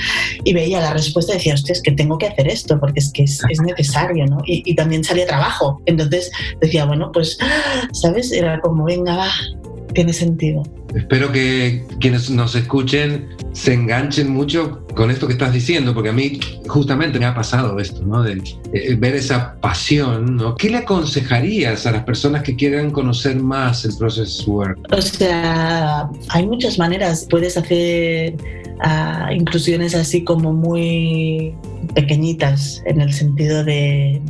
y 0.45 0.55
veía 0.55 0.81
la 0.81 0.95
respuesta, 0.95 1.35
decía, 1.35 1.55
hostia, 1.55 1.75
es 1.75 1.83
que 1.83 1.93
tengo 1.93 2.17
que 2.17 2.27
hacer 2.27 2.49
esto 2.49 2.81
porque 2.81 3.01
es 3.01 3.13
que 3.13 3.25
es, 3.25 3.43
es 3.51 3.61
necesario, 3.61 4.25
¿no? 4.27 4.39
Y, 4.47 4.63
y 4.65 4.75
también 4.75 5.05
salía 5.05 5.27
trabajo, 5.27 5.83
entonces 5.85 6.31
decía, 6.61 6.87
bueno, 6.87 7.13
pues, 7.13 7.37
¿sabes? 7.93 8.33
Era 8.33 8.61
como, 8.61 8.85
venga, 8.85 9.15
va, 9.15 9.31
tiene 9.93 10.15
sentido. 10.15 10.63
Espero 10.97 11.31
que 11.31 11.85
quienes 12.01 12.31
nos 12.31 12.55
escuchen 12.55 13.29
se 13.53 13.75
enganchen 13.75 14.31
mucho 14.31 14.87
con 14.95 15.11
esto 15.11 15.27
que 15.27 15.35
estás 15.35 15.53
diciendo, 15.53 15.93
porque 15.93 16.09
a 16.09 16.13
mí 16.13 16.41
justamente 16.67 17.19
me 17.19 17.27
ha 17.27 17.35
pasado 17.35 17.79
esto, 17.79 18.03
¿no? 18.03 18.23
De, 18.23 18.43
ver 18.97 19.15
esa 19.15 19.57
pasión, 19.61 20.37
¿no? 20.37 20.57
¿Qué 20.57 20.71
le 20.71 20.79
aconsejarías 20.79 21.87
a 21.87 21.93
las 21.93 22.05
personas 22.05 22.43
que 22.43 22.57
quieran 22.57 22.91
conocer 22.91 23.37
más 23.37 23.85
el 23.85 23.95
Process 23.97 24.47
Work? 24.47 24.79
O 24.91 25.03
sea, 25.03 26.09
hay 26.31 26.47
muchas 26.47 26.79
maneras. 26.79 27.27
Puedes 27.29 27.59
hacer 27.59 28.35
uh, 28.85 29.33
inclusiones 29.33 29.95
así 29.95 30.25
como 30.25 30.55
muy 30.55 31.55
pequeñitas 31.95 32.83
en 32.87 33.01
el 33.03 33.13
sentido 33.13 33.65
de 33.65 34.21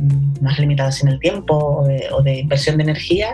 más 0.41 0.59
limitadas 0.59 1.01
en 1.01 1.09
el 1.09 1.19
tiempo 1.19 1.55
o 1.55 1.87
de, 1.87 2.03
o 2.11 2.21
de 2.21 2.39
inversión 2.39 2.77
de 2.77 2.83
energía 2.83 3.33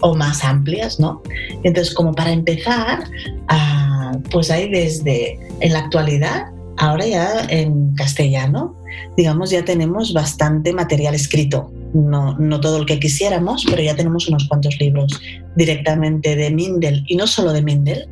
o 0.00 0.14
más 0.14 0.44
amplias, 0.44 1.00
¿no? 1.00 1.22
Entonces, 1.62 1.94
como 1.94 2.12
para 2.12 2.32
empezar, 2.32 2.71
pues 4.30 4.50
hay 4.50 4.70
desde 4.70 5.38
en 5.60 5.72
la 5.72 5.80
actualidad 5.80 6.52
ahora 6.76 7.06
ya 7.06 7.46
en 7.48 7.94
castellano, 7.94 8.76
digamos, 9.16 9.50
ya 9.50 9.64
tenemos 9.64 10.12
bastante 10.12 10.72
material 10.72 11.14
escrito. 11.14 11.72
No, 11.94 12.38
no 12.38 12.60
todo 12.60 12.78
el 12.78 12.86
que 12.86 12.98
quisiéramos, 12.98 13.64
pero 13.68 13.82
ya 13.82 13.94
tenemos 13.94 14.28
unos 14.28 14.48
cuantos 14.48 14.78
libros 14.80 15.20
directamente 15.56 16.34
de 16.34 16.50
Mindel 16.50 17.04
y 17.06 17.16
no 17.16 17.26
solo 17.26 17.52
de 17.52 17.62
Mindel, 17.62 18.08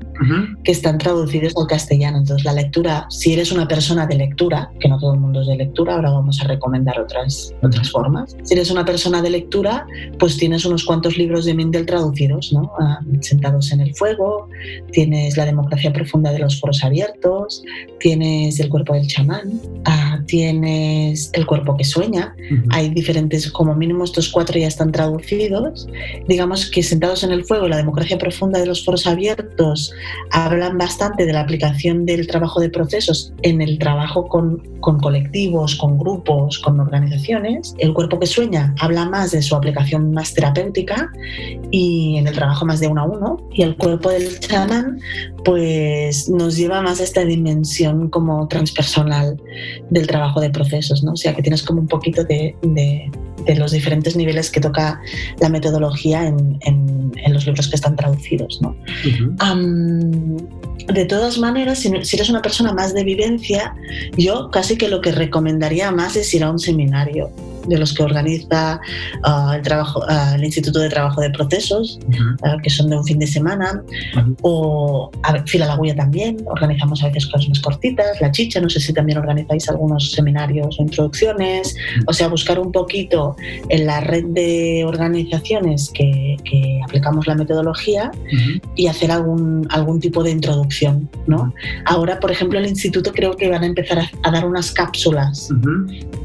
que 0.65 0.73
están 0.73 0.99
traducidos 0.99 1.55
al 1.57 1.67
castellano. 1.67 2.19
Entonces, 2.19 2.45
la 2.45 2.53
lectura, 2.53 3.07
si 3.09 3.33
eres 3.33 3.53
una 3.53 3.67
persona 3.67 4.07
de 4.07 4.17
lectura, 4.17 4.71
que 4.79 4.89
no 4.89 4.99
todo 4.99 5.15
el 5.15 5.21
mundo 5.21 5.41
es 5.41 5.47
de 5.47 5.57
lectura, 5.57 5.95
ahora 5.95 6.11
vamos 6.11 6.41
a 6.43 6.45
recomendar 6.45 7.01
otras, 7.01 7.55
otras 7.63 7.91
formas. 7.91 8.37
Si 8.43 8.55
eres 8.55 8.71
una 8.71 8.85
persona 8.85 9.23
de 9.23 9.31
lectura, 9.31 9.87
pues 10.19 10.37
tienes 10.37 10.67
unos 10.67 10.85
cuantos 10.85 11.17
libros 11.17 11.47
de 11.47 11.55
Mindel 11.55 11.87
traducidos, 11.87 12.53
¿no? 12.53 12.73
Ah, 12.79 13.01
Sentados 13.21 13.73
en 13.73 13.81
el 13.81 13.95
fuego, 13.95 14.49
tienes 14.93 15.37
La 15.37 15.47
democracia 15.47 15.93
profunda 15.93 16.33
de 16.33 16.39
los 16.39 16.61
foros 16.61 16.85
abiertos, 16.85 17.63
tienes 17.99 18.61
El 18.61 18.69
cuerpo 18.69 18.95
del 18.95 19.07
chamán, 19.07 19.61
ah, 19.87 20.21
tienes 20.27 21.31
El 21.33 21.47
cuerpo 21.47 21.77
que 21.77 21.85
sueña. 21.85 22.35
Hay 22.71 22.91
diferentes, 22.91 23.51
como 23.51 23.70
mínimo 23.75 24.05
estos 24.05 24.29
cuatro 24.29 24.59
ya 24.59 24.69
están 24.69 24.93
traducidos. 24.93 25.89
Digamos 26.29 26.71
que 26.71 26.83
Sentados 26.83 27.23
en 27.23 27.31
el 27.31 27.45
fuego, 27.45 27.69
La 27.69 27.77
democracia 27.77 28.19
profunda 28.19 28.59
de 28.59 28.67
los 28.67 28.85
foros 28.85 29.07
abiertos, 29.07 29.93
hablan 30.31 30.79
bastante 30.79 31.25
de 31.25 31.33
la 31.33 31.41
aplicación 31.41 32.05
del 32.05 32.27
trabajo 32.27 32.61
de 32.61 32.71
procesos 32.71 33.33
en 33.43 33.63
el 33.63 33.79
trabajo 33.79 34.29
con, 34.29 34.63
con, 34.81 34.99
colectivos, 34.99 35.77
con 35.77 35.99
grupos, 35.99 36.59
con 36.59 36.81
organizaciones. 36.81 37.75
El 37.79 37.95
cuerpo 37.95 38.19
que 38.19 38.27
sueña 38.27 38.75
habla 38.81 39.09
más 39.09 39.31
de 39.31 39.43
su 39.43 39.55
aplicación 39.55 40.13
más 40.13 40.35
terapéutica 40.35 41.13
y 41.71 42.17
en 42.17 42.27
el 42.27 42.35
trabajo 42.35 42.67
más 42.67 42.81
de 42.81 42.89
uno 42.89 43.03
a 43.03 43.05
uno. 43.05 43.49
Y 43.53 43.63
el 43.63 43.77
cuerpo 43.77 44.11
del 44.11 44.41
chamán 44.41 44.99
pues 45.45 46.29
nos 46.29 46.57
lleva 46.57 46.83
más 46.83 47.01
a 47.01 47.05
esta 47.05 47.25
dimensión 47.25 48.11
como 48.11 48.47
transpersonal 48.49 49.41
del 49.91 50.07
trabajo 50.07 50.41
de 50.41 50.51
procesos, 50.51 51.03
¿no? 51.03 51.13
O 51.13 51.17
sea 51.17 51.35
que 51.35 51.43
tienes 51.43 51.63
como 51.63 51.81
un 51.81 51.89
poquito 51.89 52.25
de, 52.25 52.55
de, 52.63 53.11
de 53.45 53.57
los 53.57 53.73
diferentes 53.73 54.17
niveles 54.17 54.51
que 54.51 54.61
toca 54.61 55.01
la 55.41 55.49
metodología 55.49 56.27
en, 56.27 56.59
en, 56.63 57.13
en 57.25 57.33
los 57.33 57.47
libros 57.47 57.69
que 57.69 57.77
están 57.77 57.97
traducidos, 57.97 58.61
¿no? 58.63 58.71
Uh 58.71 59.09
-huh. 59.09 59.53
um, 59.53 60.37
de 60.93 61.05
todas 61.05 61.39
maneras, 61.39 61.79
si, 61.79 61.91
si, 62.05 62.17
eres 62.17 62.29
una 62.31 62.43
persona 62.43 62.73
más 62.73 62.95
de 62.95 63.05
vivencia, 63.05 63.75
yo 64.17 64.51
casi 64.51 64.77
que 64.77 64.89
lo 64.89 65.01
que 65.01 65.13
recomendaría 65.13 65.91
más 65.91 66.17
es 66.17 66.33
ir 66.35 66.43
a 66.43 66.51
un 66.51 66.59
seminario 66.59 67.31
de 67.71 67.79
los 67.79 67.95
que 67.95 68.03
organiza 68.03 68.81
uh, 69.27 69.53
el, 69.53 69.63
trabajo, 69.63 70.01
uh, 70.01 70.35
el 70.35 70.45
Instituto 70.45 70.79
de 70.81 70.89
Trabajo 70.89 71.21
de 71.21 71.31
Procesos, 71.31 71.99
uh 72.07 72.11
-huh. 72.11 72.57
uh, 72.57 72.63
que 72.63 72.71
son 72.71 72.91
de 72.91 72.97
un 72.99 73.05
fin 73.05 73.19
de 73.19 73.27
semana, 73.27 73.69
-huh. 74.15 74.37
o 74.43 75.11
a 75.23 75.43
Fila 75.47 75.67
la 75.67 75.77
Huella 75.77 75.97
también, 75.97 76.33
organizamos 76.47 77.03
a 77.03 77.07
veces 77.09 77.27
cosas 77.27 77.49
más 77.49 77.61
cortitas, 77.61 78.21
La 78.21 78.31
Chicha, 78.31 78.61
no 78.61 78.69
sé 78.69 78.79
si 78.81 78.93
también 78.93 79.19
organizáis 79.19 79.69
algunos 79.69 80.13
seminarios 80.13 80.79
o 80.79 80.83
introducciones, 80.83 81.77
o 82.07 82.13
sea, 82.13 82.29
buscar 82.29 82.59
un 82.59 82.73
poquito 82.73 83.37
en 83.69 83.87
la 83.87 84.01
red 84.01 84.25
de 84.41 84.85
organizaciones 84.87 85.91
que, 85.95 86.37
que 86.45 86.81
aplicamos 86.85 87.27
la 87.27 87.35
metodología 87.35 88.11
y 88.77 88.87
hacer 88.87 89.11
algún, 89.11 89.67
algún 89.71 90.01
tipo 90.01 90.23
de 90.23 90.31
introducción, 90.31 91.09
¿no? 91.27 91.53
Ahora, 91.87 92.19
por 92.21 92.31
ejemplo, 92.31 92.59
el 92.59 92.67
instituto 92.67 93.13
creo 93.13 93.37
que 93.37 93.49
van 93.49 93.63
a 93.63 93.67
empezar 93.67 93.99
a, 93.99 94.11
a 94.23 94.31
dar 94.31 94.45
unas 94.45 94.71
cápsulas 94.73 95.49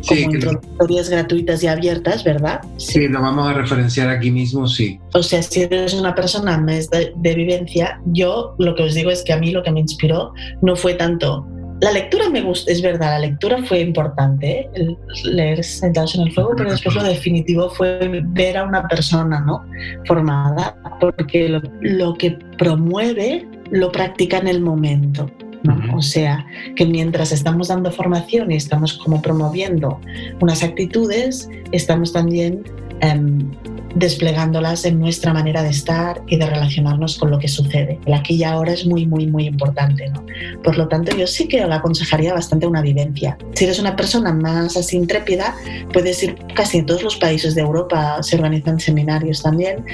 sí, 0.02 0.24
como 0.24 0.34
introductorias 0.34 1.10
gratuitas 1.10 1.35
y 1.64 1.68
abiertas, 1.68 2.24
¿verdad? 2.24 2.62
Sí, 2.78 3.08
lo 3.08 3.22
vamos 3.22 3.48
a 3.48 3.54
referenciar 3.54 4.10
aquí 4.10 4.32
mismo, 4.32 4.68
sí. 4.68 5.00
O 5.14 5.24
sea, 5.24 5.42
si 5.42 5.64
eres 5.64 5.94
una 5.94 6.16
persona 6.16 6.58
más 6.58 6.90
de, 6.90 7.14
de 7.16 7.36
vivencia, 7.36 8.00
yo 8.08 8.56
lo 8.60 8.76
que 8.76 8.84
os 8.84 8.94
digo 8.94 9.12
es 9.12 9.24
que 9.24 9.34
a 9.34 9.38
mí 9.38 9.52
lo 9.52 9.64
que 9.64 9.72
me 9.72 9.80
inspiró 9.80 10.34
no 10.62 10.76
fue 10.76 10.94
tanto 10.96 11.46
la 11.82 11.92
lectura 11.92 12.30
me 12.30 12.42
gusta, 12.42 12.72
es 12.72 12.82
verdad, 12.82 13.12
la 13.12 13.20
lectura 13.20 13.62
fue 13.64 13.82
importante, 13.82 14.62
¿eh? 14.62 14.70
el 14.76 14.98
leer 15.26 15.64
sentados 15.64 16.16
en 16.16 16.22
el 16.22 16.32
fuego, 16.32 16.54
pero 16.56 16.72
después 16.72 16.96
lo 16.96 17.04
definitivo 17.04 17.70
fue 17.70 18.00
ver 18.28 18.58
a 18.58 18.64
una 18.64 18.88
persona 18.88 19.42
¿no? 19.42 19.66
formada, 20.06 20.78
porque 21.02 21.50
lo, 21.50 21.62
lo 21.82 22.14
que 22.14 22.38
promueve 22.58 23.46
lo 23.72 23.92
practica 23.92 24.38
en 24.38 24.48
el 24.48 24.62
momento. 24.62 25.30
¿No? 25.66 25.98
O 25.98 26.02
sea, 26.02 26.46
que 26.76 26.86
mientras 26.86 27.32
estamos 27.32 27.68
dando 27.68 27.92
formación 27.92 28.52
y 28.52 28.56
estamos 28.56 28.94
como 28.94 29.22
promoviendo 29.22 30.00
unas 30.40 30.64
actitudes, 30.64 31.50
estamos 31.72 32.14
también 32.14 32.64
um, 33.02 33.52
desplegándolas 33.96 34.86
en 34.86 35.00
nuestra 35.00 35.34
manera 35.34 35.64
de 35.64 35.70
estar 35.70 36.22
y 36.28 36.38
de 36.38 36.46
relacionarnos 36.46 37.18
con 37.18 37.32
lo 37.32 37.40
que 37.40 37.48
sucede. 37.48 38.00
El 38.06 38.14
aquí 38.14 38.36
y 38.36 38.44
ahora 38.44 38.74
es 38.74 38.86
muy, 38.86 39.06
muy, 39.06 39.26
muy 39.28 39.46
importante. 39.46 40.10
¿no? 40.10 40.24
Por 40.64 40.78
lo 40.78 40.88
tanto, 40.88 41.16
yo 41.16 41.26
sí 41.26 41.48
que 41.48 41.66
le 41.66 41.74
aconsejaría 41.74 42.34
bastante 42.34 42.68
una 42.68 42.82
vivencia. 42.82 43.38
Si 43.54 43.64
eres 43.64 43.80
una 43.80 43.96
persona 43.96 44.34
más 44.34 44.76
así 44.78 44.98
intrépida, 44.98 45.56
puedes 45.94 46.22
ir 46.24 46.36
casi 46.54 46.80
en 46.80 46.86
todos 46.86 47.04
los 47.04 47.16
países 47.16 47.56
de 47.56 47.62
Europa, 47.62 48.22
se 48.22 48.36
organizan 48.36 48.80
seminarios 48.80 49.42
también. 49.42 49.86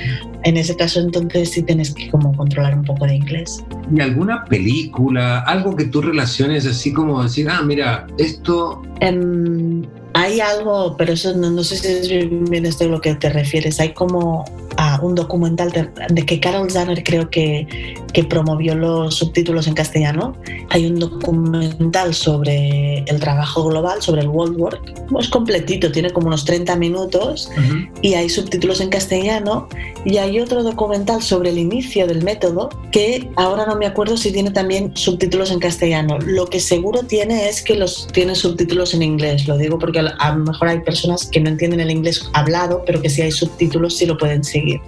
En 0.43 0.57
ese 0.57 0.75
caso, 0.75 0.99
entonces 0.99 1.51
sí 1.51 1.61
tienes 1.61 1.93
que 1.93 2.09
como 2.09 2.35
controlar 2.35 2.75
un 2.75 2.83
poco 2.83 3.05
de 3.05 3.15
inglés. 3.15 3.63
¿Y 3.95 4.01
alguna 4.01 4.45
película, 4.45 5.39
algo 5.41 5.75
que 5.75 5.85
tú 5.85 6.01
relaciones 6.01 6.65
así 6.65 6.91
como 6.91 7.21
decir, 7.21 7.47
ah, 7.49 7.61
mira, 7.61 8.07
esto... 8.17 8.81
Um, 9.01 9.83
hay 10.13 10.39
algo, 10.41 10.95
pero 10.97 11.13
eso 11.13 11.33
no, 11.33 11.49
no 11.49 11.63
sé 11.63 11.77
si 11.77 11.87
es 11.87 12.09
bien 12.49 12.65
esto 12.65 12.85
a 12.85 12.87
lo 12.87 13.01
que 13.01 13.15
te 13.15 13.29
refieres. 13.29 13.79
Hay 13.79 13.93
como 13.93 14.43
uh, 14.43 15.05
un 15.05 15.15
documental 15.15 15.71
de, 15.71 15.89
de, 16.09 16.25
que 16.25 16.39
Carol 16.39 16.69
Zanner 16.69 17.03
creo 17.03 17.29
que, 17.29 17.95
que 18.13 18.23
promovió 18.23 18.75
los 18.75 19.15
subtítulos 19.15 19.67
en 19.67 19.73
castellano. 19.73 20.35
Hay 20.69 20.85
un 20.85 20.99
documental 20.99 22.13
sobre 22.13 22.99
el 22.99 23.19
trabajo 23.19 23.63
global, 23.65 24.01
sobre 24.01 24.21
el 24.21 24.27
World 24.27 24.59
Work. 24.59 24.93
Es 25.19 25.29
completito, 25.29 25.91
tiene 25.91 26.11
como 26.11 26.27
unos 26.27 26.45
30 26.45 26.75
minutos 26.75 27.49
uh 27.55 27.59
-huh. 27.59 27.89
y 28.01 28.13
hay 28.15 28.29
subtítulos 28.29 28.81
en 28.81 28.89
castellano. 28.89 29.69
Y 30.03 30.17
hay 30.17 30.39
otro 30.39 30.63
documental 30.63 31.21
sobre 31.21 31.51
el 31.51 31.57
inicio 31.57 32.07
del 32.07 32.23
método 32.23 32.69
que 32.91 33.29
ahora 33.35 33.65
no 33.65 33.75
me 33.75 33.85
acuerdo 33.85 34.17
si 34.17 34.31
tiene 34.31 34.51
también 34.51 34.91
subtítulos 34.95 35.51
en 35.51 35.59
castellano. 35.59 36.17
Lo 36.19 36.47
que 36.47 36.59
seguro 36.59 37.03
tiene 37.03 37.47
es 37.47 37.61
que 37.61 37.75
los 37.75 38.07
tiene 38.07 38.35
subtítulos 38.35 38.93
en 38.93 39.03
inglés. 39.03 39.47
Lo 39.47 39.57
digo 39.57 39.77
porque 39.77 40.00
porque 40.01 40.15
a 40.19 40.35
lo 40.35 40.45
mejor 40.45 40.67
hay 40.67 40.79
personas 40.79 41.27
que 41.27 41.39
no 41.39 41.49
entienden 41.49 41.79
el 41.79 41.91
inglés 41.91 42.29
hablado, 42.33 42.83
pero 42.85 43.01
que 43.01 43.09
si 43.09 43.21
hay 43.21 43.31
subtítulos 43.31 43.97
sí 43.97 44.05
lo 44.05 44.17
pueden 44.17 44.43
seguir. 44.43 44.79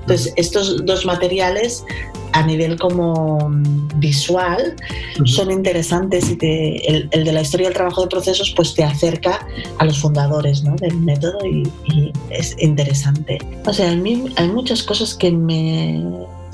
Entonces, 0.00 0.32
estos 0.36 0.84
dos 0.84 1.04
materiales 1.04 1.84
a 2.32 2.44
nivel 2.44 2.78
como 2.78 3.50
visual 3.96 4.76
son 5.24 5.50
interesantes 5.50 6.30
y 6.30 6.38
el, 6.86 7.08
de 7.10 7.32
la 7.32 7.40
historia 7.42 7.66
del 7.66 7.74
trabajo 7.74 8.02
de 8.02 8.08
procesos 8.08 8.52
pues 8.54 8.74
te 8.74 8.84
acerca 8.84 9.46
a 9.78 9.84
los 9.84 9.98
fundadores 9.98 10.62
¿no? 10.62 10.76
del 10.76 10.96
método 10.96 11.38
y, 11.44 11.68
y, 11.92 12.12
es 12.30 12.54
interesante. 12.58 13.38
O 13.66 13.72
sea, 13.72 13.90
hay 13.90 14.48
muchas 14.48 14.82
cosas 14.82 15.14
que 15.14 15.30
me 15.32 16.04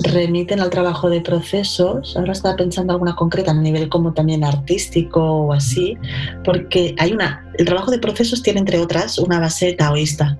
remiten 0.03 0.59
al 0.59 0.69
trabajo 0.69 1.09
de 1.09 1.21
procesos. 1.21 2.15
Ahora 2.17 2.33
estaba 2.33 2.55
pensando 2.55 2.93
alguna 2.93 3.15
concreta 3.15 3.51
a 3.51 3.53
nivel 3.53 3.89
como 3.89 4.13
también 4.13 4.43
artístico 4.43 5.21
o 5.21 5.53
así, 5.53 5.97
porque 6.43 6.95
hay 6.97 7.13
una, 7.13 7.45
el 7.57 7.65
trabajo 7.65 7.91
de 7.91 7.99
procesos 7.99 8.43
tiene 8.43 8.59
entre 8.59 8.79
otras 8.79 9.17
una 9.19 9.39
base 9.39 9.73
taoísta. 9.73 10.37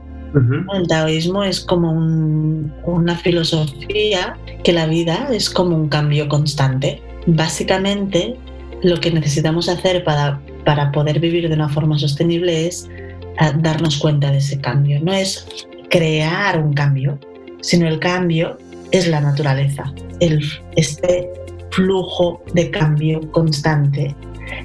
El 0.75 0.87
taoísmo 0.87 1.43
es 1.43 1.61
como 1.61 1.91
una 1.93 3.15
filosofía 3.15 4.37
que 4.63 4.71
la 4.71 4.85
vida 4.85 5.29
es 5.31 5.49
como 5.49 5.75
un 5.75 5.89
cambio 5.89 6.27
constante. 6.27 7.01
Básicamente, 7.25 8.35
lo 8.83 8.99
que 8.99 9.09
necesitamos 9.09 9.67
hacer 9.67 10.03
para, 10.03 10.39
para 10.63 10.91
poder 10.91 11.19
vivir 11.19 11.47
de 11.47 11.55
una 11.55 11.69
forma 11.69 11.97
sostenible 11.97 12.67
es 12.67 12.87
eh, 12.87 13.51
darnos 13.59 13.97
cuenta 13.97 14.29
de 14.29 14.37
ese 14.37 14.59
cambio. 14.61 14.99
No 15.01 15.11
es 15.11 15.47
crear 15.89 16.61
un 16.61 16.73
cambio, 16.73 17.17
sino 17.61 17.87
el 17.87 17.97
cambio 17.99 18.59
es 18.91 19.08
la 19.08 19.22
naturaleza, 19.22 19.91
el, 20.20 20.41
este 20.75 21.29
flujo 21.72 22.44
de 22.53 22.72
cambio 22.72 23.20
constante 23.32 24.15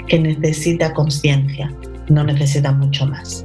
que 0.09 0.19
necesita 0.19 0.93
conciencia, 0.93 1.73
no 2.09 2.25
necesita 2.25 2.73
mucho 2.73 3.07
más. 3.07 3.45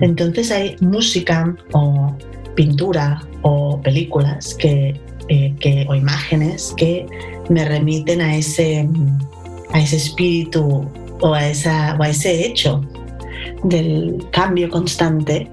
Entonces 0.00 0.50
hay 0.50 0.76
música 0.80 1.54
o 1.72 2.14
pintura 2.54 3.22
o 3.42 3.80
películas 3.80 4.54
que, 4.54 5.00
eh, 5.28 5.86
o 5.88 5.94
imágenes 5.94 6.74
que 6.76 7.06
me 7.48 7.64
remiten 7.64 8.20
a 8.20 8.36
ese, 8.36 8.88
a 9.72 9.80
ese 9.80 9.96
espíritu 9.96 10.88
o 11.20 11.34
a, 11.34 11.46
esa, 11.46 11.96
o 11.98 12.02
a 12.02 12.08
ese 12.08 12.46
hecho 12.46 12.82
del 13.64 14.26
cambio 14.30 14.70
constante 14.70 15.50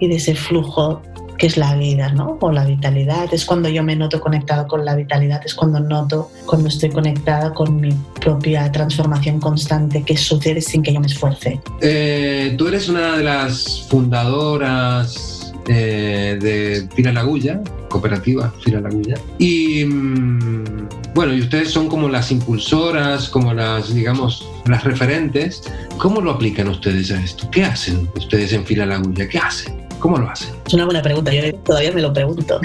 y 0.00 0.08
de 0.08 0.16
ese 0.16 0.34
flujo 0.34 1.02
que 1.38 1.46
es 1.46 1.56
la 1.56 1.74
vida, 1.76 2.10
¿no? 2.12 2.38
O 2.40 2.52
la 2.52 2.64
vitalidad. 2.64 3.32
Es 3.32 3.44
cuando 3.44 3.68
yo 3.68 3.82
me 3.82 3.96
noto 3.96 4.20
conectado 4.20 4.66
con 4.66 4.84
la 4.84 4.94
vitalidad, 4.94 5.42
es 5.44 5.54
cuando 5.54 5.80
noto, 5.80 6.30
cuando 6.46 6.68
estoy 6.68 6.90
conectada 6.90 7.52
con 7.52 7.80
mi 7.80 7.92
propia 8.20 8.70
transformación 8.72 9.40
constante 9.40 10.02
que 10.02 10.16
sucede 10.16 10.60
sin 10.60 10.82
que 10.82 10.92
yo 10.92 11.00
me 11.00 11.06
esfuerce. 11.06 11.60
Eh, 11.80 12.54
tú 12.56 12.68
eres 12.68 12.88
una 12.88 13.16
de 13.16 13.24
las 13.24 13.86
fundadoras 13.88 15.52
eh, 15.68 16.38
de 16.40 16.88
Fila 16.94 17.12
Lagulla, 17.12 17.60
cooperativa 17.88 18.52
Fila 18.62 18.80
Lagulla. 18.80 19.16
Y 19.38 19.84
mm, 19.84 20.88
bueno, 21.14 21.34
y 21.34 21.40
ustedes 21.40 21.70
son 21.70 21.88
como 21.88 22.08
las 22.08 22.30
impulsoras, 22.30 23.28
como 23.28 23.52
las, 23.52 23.92
digamos, 23.92 24.48
las 24.66 24.84
referentes. 24.84 25.62
¿Cómo 25.98 26.20
lo 26.20 26.32
aplican 26.32 26.68
ustedes 26.68 27.10
a 27.10 27.22
esto? 27.22 27.50
¿Qué 27.50 27.64
hacen 27.64 28.08
ustedes 28.16 28.52
en 28.52 28.64
Fila 28.64 28.86
Lagulla? 28.86 29.28
¿Qué 29.28 29.38
hacen? 29.38 29.75
¿Cómo 30.06 30.18
lo 30.18 30.30
hacen? 30.30 30.54
Es 30.64 30.72
una 30.72 30.84
buena 30.84 31.02
pregunta, 31.02 31.32
yo 31.32 31.52
todavía 31.64 31.90
me 31.90 32.00
lo 32.00 32.12
pregunto. 32.12 32.60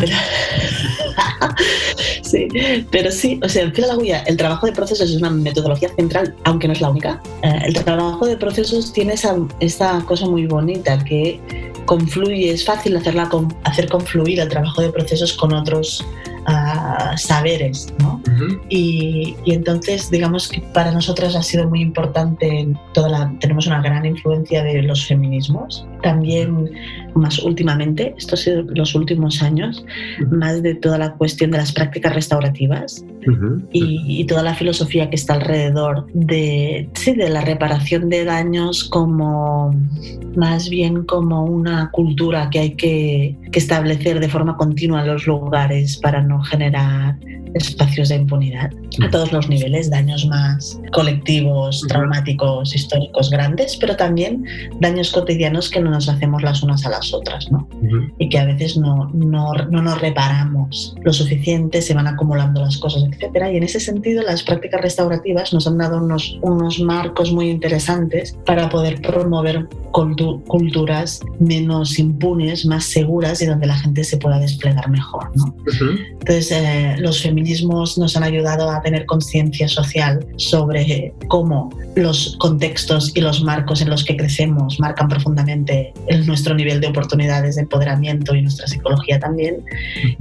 Pero, 0.00 0.12
sí, 2.22 2.48
pero 2.90 3.12
sí, 3.12 3.38
o 3.44 3.48
sea, 3.48 3.62
en 3.62 3.72
Fila 3.72 3.86
Lagulla 3.86 4.24
el 4.26 4.36
trabajo 4.36 4.66
de 4.66 4.72
procesos 4.72 5.08
es 5.08 5.16
una 5.16 5.30
metodología 5.30 5.88
central, 5.94 6.34
aunque 6.42 6.66
no 6.66 6.72
es 6.72 6.80
la 6.80 6.90
única. 6.90 7.22
Eh, 7.44 7.60
el 7.66 7.74
trabajo 7.74 8.26
de 8.26 8.36
procesos 8.36 8.92
tiene 8.92 9.12
esa, 9.12 9.36
esa 9.60 10.02
cosa 10.04 10.26
muy 10.26 10.48
bonita 10.48 10.98
que 11.04 11.40
confluye, 11.86 12.50
es 12.50 12.64
fácil 12.64 12.96
hacerla, 12.96 13.30
hacer 13.62 13.88
confluir 13.88 14.40
el 14.40 14.48
trabajo 14.48 14.82
de 14.82 14.90
procesos 14.90 15.32
con 15.34 15.52
otros 15.52 16.04
uh, 16.48 17.16
saberes, 17.16 17.92
¿no? 17.98 18.20
y, 18.68 19.36
y, 19.44 19.54
entonces, 19.54 20.10
digamos 20.10 20.48
que 20.48 20.60
para 20.72 20.92
nosotros 20.92 21.36
ha 21.36 21.42
sido 21.42 21.68
muy 21.68 21.80
importante, 21.80 22.68
toda 22.92 23.08
la, 23.08 23.32
tenemos 23.40 23.66
una 23.66 23.82
gran 23.82 24.04
influencia 24.04 24.62
de 24.62 24.82
los 24.82 25.06
feminismos, 25.06 25.86
también 26.02 26.70
más 27.14 27.38
últimamente, 27.40 28.14
estos 28.16 28.40
sido 28.40 28.62
los 28.74 28.94
últimos 28.94 29.42
años, 29.42 29.84
más 30.30 30.62
de 30.62 30.74
toda 30.74 30.98
la 30.98 31.12
cuestión 31.14 31.50
de 31.50 31.58
las 31.58 31.72
prácticas 31.72 32.14
restaurativas 32.14 33.04
y, 33.72 34.20
y, 34.20 34.24
toda 34.24 34.42
la 34.42 34.54
filosofía 34.54 35.10
que 35.10 35.16
está 35.16 35.34
alrededor 35.34 36.06
de, 36.14 36.88
sí, 36.94 37.14
de 37.14 37.28
la 37.28 37.42
reparación 37.42 38.08
de 38.08 38.24
daños 38.24 38.84
como 38.84 39.74
más 40.36 40.70
bien 40.70 41.04
como 41.04 41.44
una 41.44 41.90
cultura 41.90 42.48
que 42.50 42.58
hay 42.60 42.70
que, 42.76 43.36
que 43.52 43.58
establecer 43.58 44.20
de 44.20 44.28
forma 44.28 44.56
continua 44.56 45.00
en 45.02 45.08
los 45.08 45.26
lugares 45.26 45.98
para 45.98 46.22
no 46.22 46.42
generar 46.42 47.16
espacios 47.54 48.08
de 48.08 48.16
impunidad. 48.16 48.70
A 49.02 49.10
todos 49.10 49.32
los 49.32 49.48
niveles, 49.48 49.90
daños 49.90 50.26
más 50.26 50.80
colectivos, 50.92 51.84
traumáticos, 51.88 52.74
históricos 52.74 53.30
grandes, 53.30 53.76
pero 53.76 53.96
también 53.96 54.44
daños 54.80 55.10
cotidianos 55.12 55.70
que 55.70 55.80
no 55.80 55.90
nos 55.90 56.08
hacemos 56.08 56.42
las 56.42 56.62
unas 56.62 56.84
a 56.86 56.90
las 56.90 56.99
otras, 57.12 57.50
¿no? 57.50 57.68
Y 58.18 58.28
que 58.28 58.38
a 58.38 58.44
veces 58.44 58.76
no, 58.76 59.10
no, 59.12 59.52
no, 59.70 59.82
nos 59.82 60.00
reparamos 60.00 60.94
lo 61.02 61.12
suficiente, 61.12 61.82
se 61.82 61.94
van 61.94 62.06
acumulando 62.06 62.60
las 62.60 62.78
cosas, 62.78 63.04
etc. 63.04 63.36
Y 63.52 63.56
en 63.56 63.62
ese 63.62 63.80
sentido, 63.80 64.22
las 64.22 64.42
prácticas 64.42 64.80
restaurativas 64.80 65.52
nos 65.52 65.66
han 65.66 65.78
dado 65.78 65.98
unos, 65.98 66.38
unos 66.42 66.80
marcos 66.80 67.32
muy 67.32 67.50
interesantes 67.50 68.36
para 68.44 68.68
poder 68.68 69.00
promover 69.00 69.68
culturas 69.92 71.20
menos 71.38 71.98
impunes, 71.98 72.64
más 72.66 72.84
seguras 72.84 73.42
y 73.42 73.46
donde 73.46 73.66
la 73.66 73.76
gente 73.76 74.04
se 74.04 74.16
pueda 74.18 74.38
desplegar 74.38 74.88
mejor, 74.88 75.30
¿no? 75.36 75.54
Entonces, 76.20 76.52
eh, 76.52 76.96
los 76.98 77.22
feminismos 77.22 77.98
nos 77.98 78.16
han 78.16 78.22
ayudado 78.22 78.70
a 78.70 78.80
tener 78.82 79.06
conciencia 79.06 79.68
social 79.68 80.26
sobre 80.36 81.14
cómo 81.28 81.70
los 81.96 82.36
contextos 82.38 83.12
y 83.14 83.20
los 83.20 83.42
marcos 83.42 83.80
en 83.80 83.90
los 83.90 84.04
que 84.04 84.16
crecemos 84.16 84.78
marcan 84.78 85.08
profundamente 85.08 85.92
nuestro 86.26 86.54
nivel 86.54 86.80
de 86.80 86.88
oportunidades 86.88 87.56
de 87.56 87.62
empoderamiento 87.62 88.34
y 88.34 88.42
nuestra 88.42 88.66
psicología 88.66 89.18
también. 89.18 89.62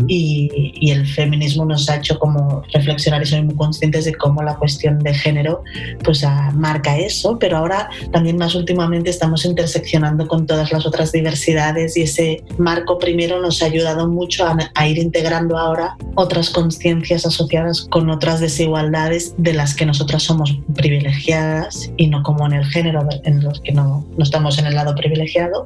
y, 0.07 0.73
y, 0.79 0.91
el 0.91 1.05
feminismo 1.05 1.65
nos 1.65 1.89
ha 1.89 1.97
hecho 1.97 2.17
como 2.17 2.63
reflexionar 2.73 3.21
y 3.21 3.25
ser 3.25 3.43
muy 3.43 3.55
conscientes 3.55 4.05
de 4.05 4.15
cómo 4.15 4.41
la 4.41 4.55
cuestión 4.55 4.99
de 4.99 5.13
género 5.13 5.63
pues 6.03 6.25
marca 6.53 6.97
eso, 6.97 7.37
pero 7.39 7.57
ahora 7.57 7.89
también 8.11 8.37
más 8.37 8.55
últimamente 8.55 9.09
estamos 9.09 9.45
interseccionando 9.45 10.27
con 10.27 10.47
todas 10.47 10.71
las 10.71 10.85
otras 10.85 11.11
diversidades 11.11 11.95
y 11.97 12.01
ese 12.01 12.43
marco 12.57 12.97
primero 12.97 13.39
nos 13.41 13.61
ha 13.61 13.65
ayudado 13.65 14.07
mucho 14.07 14.45
a, 14.45 14.57
a 14.73 14.87
ir 14.87 14.97
integrando 14.97 15.57
ahora 15.57 15.95
otras 16.15 16.49
conciencias 16.49 17.25
asociadas 17.25 17.87
con 17.89 18.09
otras 18.09 18.39
desigualdades 18.39 19.35
de 19.37 19.53
las 19.53 19.75
que 19.75 19.85
nosotras 19.85 20.23
somos 20.23 20.57
privilegiadas 20.75 21.58
y 21.97 22.07
no 22.07 22.23
como 22.23 22.45
en 22.45 22.53
el 22.53 22.65
género 22.65 23.07
en 23.23 23.43
los 23.43 23.61
que 23.61 23.71
no, 23.71 24.07
no 24.17 24.23
estamos 24.23 24.57
en 24.59 24.65
el 24.67 24.75
lado 24.75 24.95
privilegiado. 24.95 25.65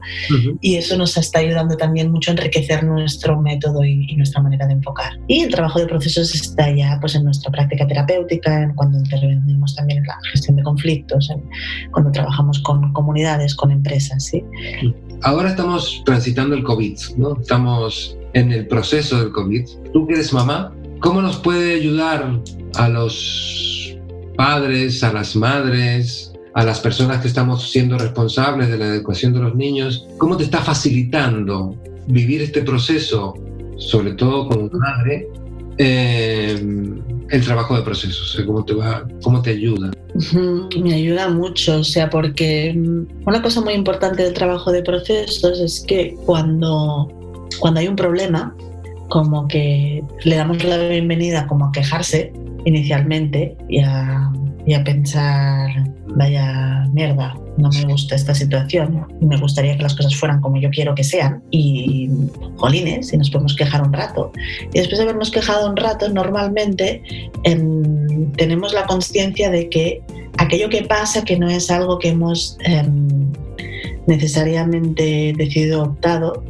Y 0.61 0.75
eso 0.75 0.97
nos 0.97 1.17
está 1.17 1.39
ayudando 1.39 1.75
también 1.77 2.11
mucho 2.11 2.31
a 2.31 2.33
enriquecer 2.33 2.83
nuestro 2.83 3.39
método 3.41 3.83
y, 3.83 4.13
nuestra 4.15 4.41
manera 4.41 4.67
de 4.67 4.73
enfocar. 4.73 5.19
Y 5.27 5.41
el 5.41 5.49
trabajo 5.49 5.79
de 5.79 5.87
procesos 5.87 6.33
está 6.35 6.71
ya 6.71 6.97
pues, 7.01 7.15
en 7.15 7.25
nuestra 7.25 7.51
práctica 7.51 7.87
terapéutica, 7.87 8.61
en 8.61 8.73
cuando 8.75 8.97
intervenimos 8.99 9.75
también 9.75 9.99
en 9.99 10.05
la 10.05 10.17
gestión 10.31 10.55
de 10.55 10.63
conflictos, 10.63 11.29
cuando 11.91 12.11
trabajamos 12.11 12.59
con 12.59 12.93
comunidades, 12.93 13.55
con 13.55 13.71
empresas. 13.71 14.23
¿sí? 14.25 14.43
Ahora 15.23 15.49
estamos 15.49 16.01
transitando 16.05 16.55
el 16.55 16.63
COVID, 16.63 16.97
¿no? 17.17 17.37
estamos 17.39 18.17
en 18.33 18.51
el 18.51 18.67
proceso 18.67 19.19
del 19.19 19.31
COVID. 19.31 19.65
Tú 19.93 20.07
que 20.07 20.13
eres 20.13 20.33
mamá, 20.33 20.73
¿cómo 20.99 21.21
nos 21.21 21.37
puede 21.37 21.75
ayudar 21.75 22.39
a 22.75 22.89
los 22.89 23.82
padres, 24.35 25.03
a 25.03 25.13
las 25.13 25.35
madres, 25.35 26.33
a 26.53 26.63
las 26.63 26.79
personas 26.79 27.21
que 27.21 27.27
estamos 27.27 27.71
siendo 27.71 27.97
responsables 27.97 28.69
de 28.69 28.77
la 28.77 28.87
educación 28.87 29.33
de 29.33 29.39
los 29.39 29.55
niños, 29.55 30.07
¿cómo 30.17 30.37
te 30.37 30.43
está 30.43 30.61
facilitando 30.61 31.75
vivir 32.07 32.41
este 32.41 32.61
proceso, 32.61 33.33
sobre 33.77 34.13
todo 34.13 34.47
como 34.47 34.69
madre, 34.69 35.27
eh, 35.77 36.61
el 37.29 37.43
trabajo 37.43 37.75
de 37.75 37.81
procesos? 37.81 38.41
¿Cómo 38.45 38.63
te 38.63 38.73
va, 38.73 39.05
cómo 39.23 39.41
te 39.41 39.51
ayuda? 39.51 39.91
Me 40.79 40.93
ayuda 40.93 41.29
mucho, 41.29 41.79
o 41.79 41.83
sea, 41.83 42.09
porque 42.09 42.73
mm, 42.75 43.27
una 43.27 43.41
cosa 43.41 43.61
muy 43.61 43.73
importante 43.73 44.23
del 44.23 44.33
trabajo 44.33 44.71
de 44.71 44.83
procesos 44.83 45.59
es 45.59 45.83
que 45.87 46.15
cuando, 46.25 47.11
cuando 47.59 47.79
hay 47.79 47.87
un 47.87 47.95
problema, 47.95 48.55
como 49.09 49.47
que 49.47 50.03
le 50.23 50.35
damos 50.35 50.63
la 50.63 50.77
bienvenida 50.87 51.47
como 51.47 51.65
a 51.65 51.71
quejarse 51.71 52.31
inicialmente 52.65 53.55
y 53.69 53.79
a, 53.79 54.31
pensar 54.85 55.69
vaya 56.15 56.85
mierda, 56.93 57.35
no 57.57 57.69
me 57.69 57.85
gusta 57.85 58.15
esta 58.15 58.33
situación, 58.33 59.07
me 59.21 59.37
gustaría 59.37 59.75
que 59.75 59.83
las 59.83 59.95
cosas 59.95 60.15
fueran 60.15 60.41
como 60.41 60.57
yo 60.57 60.69
quiero 60.69 60.95
que 60.95 61.03
sean 61.03 61.43
y 61.51 62.09
jolines, 62.55 63.11
y 63.13 63.17
nos 63.17 63.29
podemos 63.29 63.55
quejar 63.55 63.81
un 63.81 63.91
rato. 63.91 64.31
Y 64.73 64.79
después 64.79 64.97
de 64.97 65.03
habernos 65.03 65.31
quejado 65.31 65.69
un 65.69 65.75
rato, 65.75 66.09
normalmente 66.09 67.03
tenemos 68.37 68.73
la 68.73 68.85
conciencia 68.85 69.49
de 69.49 69.69
que 69.69 70.01
aquello 70.37 70.69
que 70.69 70.83
pasa 70.83 71.23
que 71.23 71.37
no 71.37 71.49
es 71.49 71.69
algo 71.69 71.99
que 71.99 72.09
hemos... 72.09 72.57
Em, 72.63 73.31
necesariamente 74.07 75.33
decidido 75.37 75.83
optado 75.83 76.43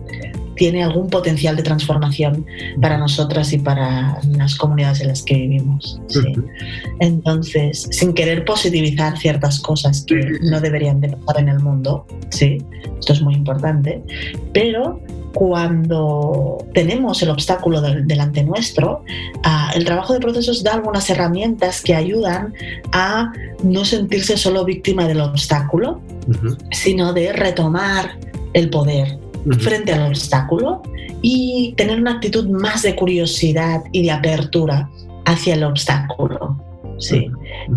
tiene 0.64 0.82
algún 0.82 1.10
potencial 1.10 1.58
de 1.58 1.64
transformación 1.64 2.46
para 2.80 2.98
nosotras 2.98 3.52
y 3.52 3.58
para 3.58 4.18
las 4.38 4.56
comunidades 4.56 5.02
en 5.02 5.10
las 5.10 5.22
que 5.22 5.36
vivimos. 5.36 6.00
Entonces, 7.02 7.90
sin 7.92 8.14
querer 8.14 8.46
positivizar 8.46 9.18
ciertas 9.18 9.60
cosas 9.60 10.06
que 10.08 10.16
no 10.42 10.62
deberían 10.62 11.02
de 11.02 11.10
pasar 11.10 11.42
en 11.42 11.50
el 11.50 11.60
mundo, 11.60 12.08
¿sí? 12.30 12.60
esto 12.98 13.12
es 13.12 13.22
muy 13.22 13.34
importante, 13.36 14.02
pero 14.54 15.02
cuando 15.34 16.66
tenemos 16.74 17.22
el 17.22 17.32
obstáculo 17.32 17.82
delante 17.82 18.42
nuestro, 18.46 19.04
ah, 19.44 19.74
el 19.76 19.84
trabajo 19.84 20.14
de 20.14 20.22
procesos 20.22 20.64
da 20.64 20.76
algunas 20.76 21.10
herramientas 21.10 21.82
que 21.82 21.94
ayudan 21.94 22.54
a 22.94 23.34
no 23.64 23.84
sentirse 23.84 24.38
solo 24.38 24.64
víctima 24.64 25.10
del 25.10 25.20
obstáculo, 25.20 26.00
sino 26.72 27.12
de 27.12 27.34
retomar 27.34 28.18
el 28.54 28.70
poder 28.70 29.23
frente 29.60 29.94
al 29.94 30.08
obstáculo 30.08 30.82
y 31.22 31.74
tener 31.78 32.00
una 32.00 32.14
actitud 32.14 32.48
más 32.50 32.82
de 32.82 32.96
curiosidad 32.96 33.84
y 33.92 34.04
de 34.04 34.12
apertura 34.12 34.90
hacia 35.26 35.56
el 35.56 35.64
obstáculo. 35.64 36.58
Sí. 37.00 37.30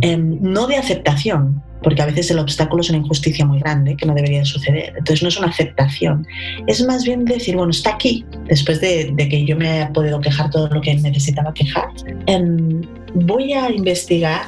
Em, 0.03 0.39
no 0.41 0.67
de 0.67 0.77
aceptación, 0.77 1.63
porque 1.83 2.03
a 2.03 2.07
veces 2.07 2.31
el 2.31 2.39
obstáculo 2.39 2.83
es 2.83 2.91
una 2.91 2.99
injusticia 2.99 3.45
muy 3.45 3.61
grande 3.61 3.97
que 3.97 4.07
no 4.07 4.15
debería 4.15 4.45
suceder. 4.45 4.93
Entonces 4.97 5.23
no 5.23 5.29
es 5.29 5.39
una 5.39 5.49
aceptación, 5.49 6.27
es 6.67 6.85
más 6.85 7.05
bien 7.05 7.25
decir, 7.25 7.57
bueno, 7.57 7.71
está 7.71 7.91
aquí, 7.91 8.25
después 8.49 8.81
de, 8.81 9.15
que 9.17 9.45
yo 9.45 9.57
me 9.57 9.69
haya 9.69 9.93
podido 9.93 10.21
quejar 10.21 10.51
todo 10.51 10.69
lo 10.69 10.81
que 10.81 10.95
necesitaba 10.97 11.53
quejar, 11.55 11.89
em, 12.27 12.83
voy 13.15 13.53
a 13.53 13.71
investigar 13.71 14.43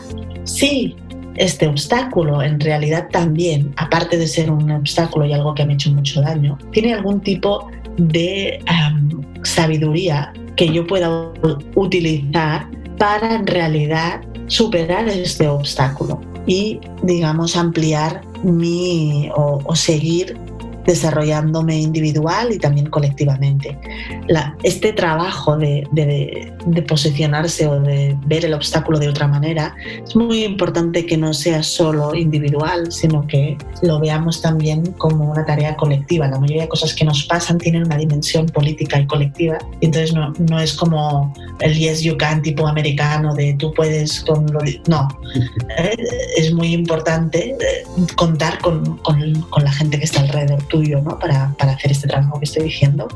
si 0.44 0.96
este 1.38 1.66
obstáculo 1.66 2.42
en 2.42 2.60
realidad 2.60 3.08
también, 3.10 3.72
aparte 3.76 4.16
de 4.18 4.26
ser 4.26 4.50
un 4.50 4.70
obstáculo 4.70 5.24
y 5.26 5.32
algo 5.32 5.54
que 5.54 5.64
me 5.64 5.72
ha 5.72 5.74
hecho 5.74 5.90
mucho 5.90 6.20
daño, 6.20 6.58
tiene 6.72 6.94
algún 6.94 7.20
tipo 7.20 7.68
de 7.96 8.60
sabiduría 9.42 10.32
que 10.56 10.72
yo 10.72 10.86
pueda 10.86 11.32
utilizar 11.74 12.66
para 12.98 13.34
en 13.34 13.46
realidad 13.46 14.20
superar 14.48 15.08
este 15.08 15.46
obstáculo 15.46 16.20
y, 16.46 16.80
digamos, 17.02 17.56
ampliar 17.56 18.22
mi 18.42 19.30
o, 19.34 19.74
seguir 19.74 20.36
desarrollándome 20.88 21.78
individual 21.78 22.50
y 22.50 22.58
también 22.58 22.86
colectivamente. 22.86 23.78
este 24.62 24.94
trabajo 24.94 25.56
de, 25.56 25.86
posicionarse 26.88 27.66
o 27.66 27.78
de 27.80 28.16
ver 28.26 28.46
el 28.46 28.54
obstáculo 28.54 28.98
de 28.98 29.08
otra 29.08 29.26
manera 29.28 29.74
es 30.02 30.16
muy 30.16 30.44
importante 30.44 31.04
que 31.04 31.18
no 31.18 31.34
sea 31.34 31.62
solo 31.62 32.14
individual, 32.14 32.90
sino 32.90 33.26
que 33.26 33.58
lo 33.82 34.00
veamos 34.00 34.40
también 34.40 34.82
como 34.92 35.30
una 35.30 35.44
tarea 35.44 35.76
colectiva. 35.76 36.26
La 36.26 36.38
mayoría 36.38 36.62
de 36.62 36.68
cosas 36.68 36.94
que 36.94 37.04
nos 37.04 37.24
pasan 37.24 37.58
tienen 37.58 37.84
una 37.84 37.98
dimensión 37.98 38.46
política 38.46 38.98
y 38.98 39.06
colectiva, 39.06 39.58
y 39.80 39.86
entonces 39.86 40.14
no, 40.14 40.32
no 40.38 40.58
es 40.58 40.72
como 40.72 41.34
el 41.60 41.74
yes 41.74 42.00
you 42.00 42.16
can 42.16 42.40
tipo 42.40 42.66
americano 42.66 43.34
de 43.34 43.54
tú 43.58 43.74
puedes 43.74 44.20
con 44.22 44.46
lo... 44.46 44.60
No, 44.86 45.06
eh, 45.78 45.96
es 46.38 46.52
muy 46.54 46.72
importante 46.72 47.50
eh, 47.50 47.84
contar 48.16 48.58
con, 48.60 48.96
con, 48.98 49.42
con 49.50 49.64
la 49.64 49.72
gente 49.72 49.98
que 49.98 50.04
está 50.04 50.20
alrededor 50.20 50.62
para, 51.18 51.54
para, 51.58 51.72
hacer 51.72 51.92
este 51.92 52.08
trabajo 52.08 52.38
que 52.38 52.44
estoy 52.44 52.64
diciendo. 52.64 53.08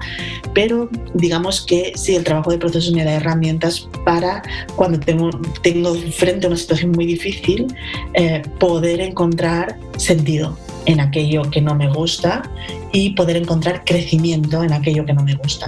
Pero 0.55 0.88
digamos 1.14 1.64
que 1.64 1.92
sí, 1.96 2.16
el 2.16 2.25
trabajo 2.25 2.51
de 2.51 2.59
procesos 2.59 2.92
me 2.92 3.05
da 3.05 3.12
herramientas 3.12 3.88
para 4.05 4.42
cuando 4.77 4.98
tengo, 4.98 5.31
tengo 5.62 5.94
frente 5.94 6.46
a 6.46 6.48
una 6.48 6.59
situación 6.59 6.92
muy 6.92 7.07
difícil, 7.07 7.66
eh, 8.14 8.42
poder 8.59 9.01
encontrar 9.01 9.79
sentido 9.96 10.57
en 10.87 11.01
aquello 11.01 11.42
que 11.51 11.61
no 11.61 11.75
me 11.75 11.88
gusta 11.88 12.42
y 12.92 13.11
poder 13.11 13.37
encontrar 13.37 13.85
crecimiento 13.85 14.62
en 14.62 14.73
aquello 14.73 15.05
que 15.05 15.12
no 15.12 15.23
me 15.23 15.35
gusta. 15.35 15.66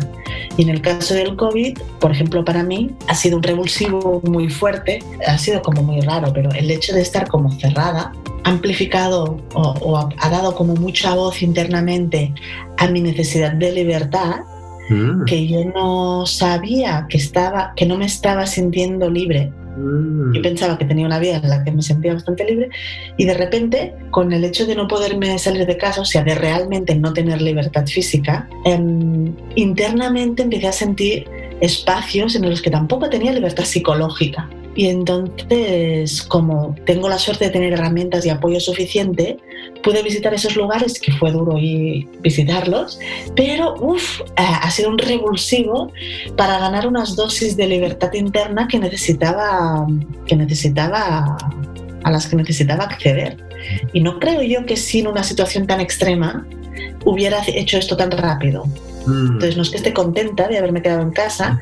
Y 0.57 0.63
en 0.63 0.69
el 0.69 0.81
caso 0.81 1.15
del 1.15 1.37
COVID, 1.37 1.79
por 2.01 2.13
ejemplo, 2.13 2.45
para 2.45 2.63
mí 2.63 2.91
ha 3.09 3.15
sido 3.15 3.37
un 3.37 3.43
revulsivo 3.43 4.21
muy 4.25 4.49
fuerte, 4.49 5.03
ha 5.27 5.39
sido 5.39 5.63
como 5.63 5.83
muy 5.83 6.01
raro, 6.01 6.33
pero 6.33 6.51
el 6.53 6.71
hecho 6.71 6.95
de 6.95 7.03
estar 7.03 7.29
como 7.29 7.51
cerrada 7.53 8.13
amplificado 8.45 9.39
o, 9.55 10.09
ha 10.19 10.31
dado 10.31 10.55
como 10.55 10.75
mucha 10.75 11.15
voz 11.15 11.43
internamente 11.43 12.33
a 12.77 12.87
mi 12.89 13.01
necesidad 13.01 13.53
de 13.53 13.73
libertad 13.73 14.41
mm. 14.91 15.25
que 15.25 15.47
yo 15.47 15.65
no 15.65 16.27
sabía 16.27 17.07
que 17.09 17.17
estaba 17.17 17.73
que 17.75 17.87
no 17.87 17.97
me 17.97 18.07
estaba 18.07 18.47
sintiendo 18.47 19.11
libre. 19.11 19.51
Yo 19.77 20.43
pensaba 20.43 20.79
que 20.79 20.85
tenía 20.85 21.07
una 21.07 21.19
vida 21.19 21.37
en 21.37 21.49
la 21.49 21.65
que 21.65 21.73
me 21.73 21.83
sentía 21.83 22.15
bastante 22.15 22.45
libre 22.45 22.71
y 23.17 23.25
de 23.25 23.35
repente 23.35 23.95
con 24.11 24.33
el 24.33 24.45
hecho 24.45 24.67
de 24.67 24.77
no 24.77 24.87
poderme 24.87 25.37
salir 25.39 25.67
de 25.67 25.77
casa 25.77 26.01
o 26.01 26.05
sea 26.05 26.23
de 26.23 26.35
realmente 26.35 26.95
no 26.95 27.13
tener 27.13 27.43
libertad 27.43 27.87
física 27.87 28.49
em, 28.65 29.35
internamente 29.57 30.43
empecé 30.43 30.69
a 30.69 30.73
sentir 30.73 31.27
espacios 31.61 32.37
en 32.37 32.49
los 32.49 32.63
que 32.63 32.71
tampoco 32.71 33.09
tenía 33.09 33.33
libertad 33.33 33.65
psicológica 33.65 34.49
y 34.75 34.89
entonces, 34.89 36.23
como 36.23 36.75
tengo 36.85 37.09
la 37.09 37.19
suerte 37.19 37.47
de 37.47 37.51
tener 37.51 37.73
herramientas 37.73 38.27
y 38.27 38.31
apoyo 38.31 38.59
suficiente, 38.59 39.39
pude 39.83 40.03
visitar 40.03 40.35
esos 40.35 40.57
lugares, 40.57 40.99
que 41.01 41.13
fue 41.13 41.31
duro 41.31 41.59
y 41.59 42.09
visitarlos, 42.21 42.99
pero 43.37 43.75
uf, 43.81 44.21
eh, 44.21 44.25
ha 44.37 44.71
sido 44.71 44.91
un 44.91 44.99
revulsivo 44.99 45.93
para 46.37 46.59
ganar 46.59 46.87
unas 46.87 47.15
dosis 47.15 47.57
de 47.57 47.69
libertad 47.69 48.13
interna 48.15 48.67
que 48.67 48.79
necesitaba, 48.79 49.87
que 50.27 50.35
necesitaba 50.35 51.37
a 52.03 52.11
las 52.11 52.27
que 52.27 52.37
necesitaba 52.37 52.85
acceder. 52.85 53.37
Y 53.93 54.01
no 54.01 54.19
creo 54.19 54.43
yo 54.43 54.67
que 54.67 54.77
sin 54.77 55.07
una 55.07 55.23
situación 55.23 55.67
tan 55.67 55.81
extrema 55.81 56.47
hubiera 57.05 57.43
hecho 57.47 57.79
esto 57.79 57.97
tan 57.97 58.11
rápido. 58.11 58.65
Mm. 59.07 59.27
Entonces 59.35 59.57
no 59.57 59.63
es 59.63 59.71
que 59.71 59.77
esté 59.77 59.93
contenta 59.93 60.49
de 60.49 60.59
haberme 60.59 60.83
quedado 60.83 61.03
en 61.03 61.13
casa, 61.13 61.61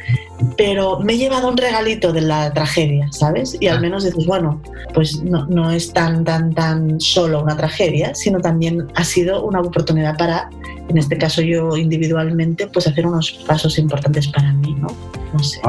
pero 0.56 1.00
me 1.00 1.14
he 1.14 1.18
llevado 1.18 1.48
un 1.48 1.56
regalito 1.56 2.12
de 2.12 2.22
la 2.22 2.52
tragedia, 2.52 3.08
¿sabes? 3.10 3.56
Y 3.60 3.68
al 3.68 3.78
ah. 3.78 3.80
menos 3.80 4.04
dices, 4.04 4.26
bueno, 4.26 4.60
pues 4.94 5.22
no, 5.22 5.46
no 5.46 5.70
es 5.70 5.92
tan, 5.92 6.24
tan, 6.24 6.54
tan 6.54 7.00
solo 7.00 7.42
una 7.42 7.56
tragedia, 7.56 8.14
sino 8.14 8.40
también 8.40 8.88
ha 8.94 9.04
sido 9.04 9.44
una 9.44 9.60
oportunidad 9.60 10.16
para, 10.16 10.50
en 10.88 10.98
este 10.98 11.18
caso 11.18 11.42
yo 11.42 11.76
individualmente, 11.76 12.66
pues 12.66 12.86
hacer 12.86 13.06
unos 13.06 13.32
pasos 13.46 13.78
importantes 13.78 14.28
para 14.28 14.52
mí, 14.52 14.74
¿no? 14.78 14.88
No 15.32 15.42
sé. 15.42 15.60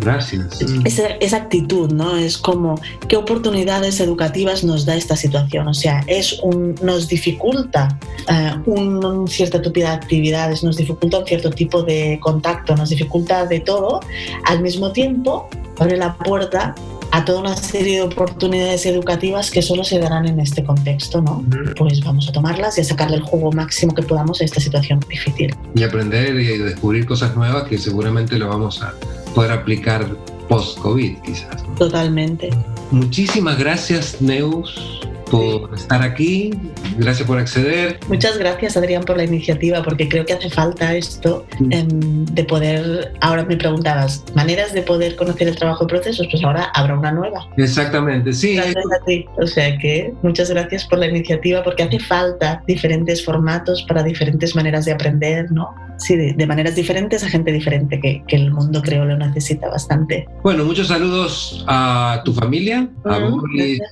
gracias. 0.00 0.62
Esa, 0.84 1.08
esa, 1.20 1.36
actitud, 1.36 1.92
¿no? 1.92 2.16
Es 2.16 2.38
como, 2.38 2.80
¿qué 3.06 3.16
oportunidades 3.16 4.00
educativas 4.00 4.64
nos 4.64 4.86
da 4.86 4.96
esta 4.96 5.14
situación? 5.14 5.68
O 5.68 5.74
sea, 5.74 6.02
es 6.06 6.40
un, 6.42 6.74
nos 6.82 7.08
dificulta 7.08 7.98
eh, 8.28 8.52
un, 8.64 9.28
cierto 9.28 9.60
tipo 9.60 9.80
de 9.80 9.86
actividades, 9.86 10.64
nos 10.64 10.76
dificulta 10.76 11.18
un 11.18 11.26
cierto 11.26 11.50
tipo 11.50 11.82
de 11.82 12.18
contacto, 12.20 12.74
nos 12.74 12.88
dificulta 12.88 13.44
de 13.46 13.60
todo, 13.60 14.00
al 14.44 14.62
mismo 14.62 14.92
tiempo 14.92 15.48
abre 15.78 15.96
la 15.96 16.16
puerta 16.16 16.74
a 17.12 17.24
toda 17.24 17.40
una 17.40 17.56
serie 17.56 17.96
de 17.96 18.02
oportunidades 18.02 18.86
educativas 18.86 19.50
que 19.50 19.62
solo 19.62 19.82
se 19.82 19.98
darán 19.98 20.26
en 20.26 20.38
este 20.38 20.62
contexto, 20.62 21.20
¿no? 21.20 21.44
Pues 21.76 22.00
vamos 22.04 22.28
a 22.28 22.32
tomarlas 22.32 22.78
y 22.78 22.82
a 22.82 22.84
sacarle 22.84 23.16
el 23.16 23.22
juego 23.22 23.50
máximo 23.50 23.94
que 23.94 24.02
podamos 24.02 24.40
a 24.40 24.44
esta 24.44 24.60
situación 24.60 25.00
difícil. 25.08 25.54
Y 25.74 25.82
aprender 25.82 26.36
y 26.36 26.58
descubrir 26.58 27.06
cosas 27.06 27.34
nuevas 27.36 27.64
que 27.64 27.78
seguramente 27.78 28.38
lo 28.38 28.48
vamos 28.48 28.80
a 28.82 28.94
poder 29.34 29.50
aplicar 29.50 30.06
post-COVID, 30.48 31.18
quizás. 31.22 31.64
Totalmente. 31.76 32.50
Muchísimas 32.92 33.58
gracias, 33.58 34.20
Neus 34.20 35.00
por 35.30 35.74
estar 35.74 36.02
aquí, 36.02 36.52
gracias 36.98 37.26
por 37.26 37.38
acceder. 37.38 37.98
Muchas 38.08 38.38
gracias 38.38 38.76
Adrián 38.76 39.02
por 39.04 39.16
la 39.16 39.24
iniciativa, 39.24 39.82
porque 39.82 40.08
creo 40.08 40.24
que 40.26 40.32
hace 40.32 40.50
falta 40.50 40.94
esto 40.94 41.46
em, 41.70 42.24
de 42.24 42.44
poder, 42.44 43.12
ahora 43.20 43.44
me 43.44 43.56
preguntabas, 43.56 44.24
maneras 44.34 44.72
de 44.72 44.82
poder 44.82 45.16
conocer 45.16 45.48
el 45.48 45.56
trabajo 45.56 45.84
de 45.84 45.90
procesos, 45.90 46.26
pues 46.30 46.42
ahora 46.42 46.64
habrá 46.74 46.98
una 46.98 47.12
nueva. 47.12 47.48
Exactamente, 47.56 48.32
sí. 48.32 48.56
Gracias 48.56 48.84
a 49.00 49.04
ti. 49.04 49.26
O 49.38 49.46
sea 49.46 49.76
que 49.78 50.12
muchas 50.22 50.50
gracias 50.50 50.84
por 50.84 50.98
la 50.98 51.06
iniciativa, 51.06 51.62
porque 51.62 51.84
hace 51.84 51.98
falta 52.00 52.62
diferentes 52.66 53.24
formatos 53.24 53.82
para 53.84 54.02
diferentes 54.02 54.54
maneras 54.54 54.84
de 54.84 54.92
aprender, 54.92 55.50
¿no? 55.52 55.74
Sí, 56.00 56.16
de, 56.16 56.46
maneras 56.46 56.74
diferentes 56.74 57.22
a 57.22 57.28
gente 57.28 57.52
diferente, 57.52 58.00
que, 58.00 58.22
que, 58.26 58.36
el 58.36 58.50
mundo 58.50 58.82
creo 58.82 59.04
lo 59.04 59.16
necesita 59.16 59.68
bastante. 59.68 60.26
Bueno, 60.42 60.64
muchos 60.64 60.88
saludos 60.88 61.64
a 61.68 62.22
tu 62.24 62.32
familia, 62.32 62.88
a 63.04 63.18
vos 63.18 63.44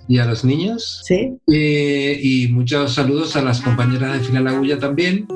y, 0.08 0.18
a 0.18 0.24
los 0.24 0.44
niños. 0.44 1.02
Sí. 1.04 1.34
Eh, 1.46 2.18
y 2.20 2.48
muchos 2.48 2.94
saludos 2.94 3.36
a 3.36 3.42
las 3.42 3.60
compañeras 3.60 4.18
de 4.18 4.20
Final 4.20 4.48
Agulla 4.48 4.78
también. 4.78 5.26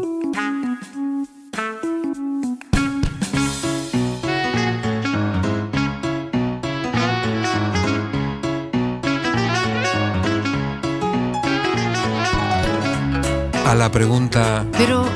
A 13.66 13.74
la 13.74 13.90
pregunta... 13.90 14.66
Pero 14.76 15.06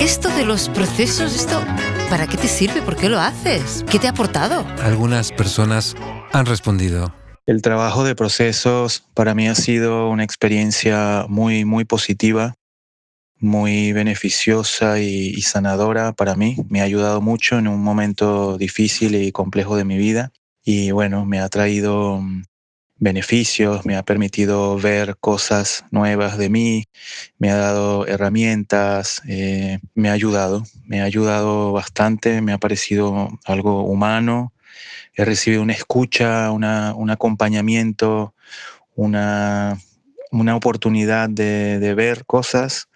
esto 0.00 0.28
de 0.30 0.44
los 0.44 0.68
procesos, 0.68 1.34
esto, 1.34 1.62
¿para 2.10 2.26
qué 2.26 2.36
te 2.36 2.48
sirve? 2.48 2.82
¿Por 2.82 2.96
qué 2.96 3.08
lo 3.08 3.18
haces? 3.18 3.84
¿Qué 3.90 3.98
te 3.98 4.06
ha 4.06 4.10
aportado? 4.10 4.66
Algunas 4.82 5.32
personas 5.32 5.94
han 6.32 6.46
respondido. 6.46 7.14
El 7.46 7.62
trabajo 7.62 8.04
de 8.04 8.14
procesos 8.14 9.04
para 9.14 9.34
mí 9.34 9.48
ha 9.48 9.54
sido 9.54 10.08
una 10.10 10.24
experiencia 10.24 11.26
muy, 11.28 11.64
muy 11.64 11.84
positiva 11.84 12.56
muy 13.38 13.92
beneficiosa 13.92 15.00
y, 15.00 15.40
sanadora 15.42 16.12
para 16.12 16.36
mí. 16.36 16.56
Me 16.68 16.80
ha 16.80 16.84
ayudado 16.84 17.20
mucho 17.20 17.58
en 17.58 17.68
un 17.68 17.82
momento 17.82 18.56
difícil 18.58 19.14
y 19.14 19.32
complejo 19.32 19.76
de 19.76 19.84
mi 19.84 19.98
vida. 19.98 20.32
Y 20.64 20.90
bueno, 20.90 21.24
me 21.24 21.40
ha 21.40 21.48
traído 21.48 22.20
beneficios, 22.98 23.84
me 23.84 23.96
ha 23.96 24.02
permitido 24.02 24.78
ver 24.78 25.16
cosas 25.18 25.84
nuevas 25.90 26.38
de 26.38 26.48
mí, 26.48 26.84
me 27.38 27.50
ha 27.50 27.56
dado 27.56 28.06
herramientas, 28.06 29.20
eh, 29.28 29.80
me 29.94 30.08
ha 30.08 30.12
ayudado, 30.12 30.64
me 30.86 31.00
ha 31.00 31.04
ayudado 31.04 31.72
bastante, 31.72 32.40
me 32.40 32.52
ha 32.52 32.58
parecido 32.58 33.28
algo 33.44 33.82
humano, 33.82 34.52
he 35.14 35.24
recibido 35.24 35.62
una 35.62 35.72
escucha, 35.72 36.50
un 36.50 37.10
acompañamiento, 37.10 38.34
una, 38.94 39.78
una 40.30 40.56
oportunidad 40.56 41.28
de, 41.28 41.94
ver 41.94 42.24
cosas, 42.26 42.88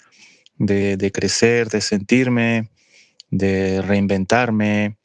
de, 0.56 1.10
crecer, 1.12 1.68
de 1.68 1.80
sentirme, 1.80 2.70
de 3.30 3.82
reinventarme, 3.82 4.96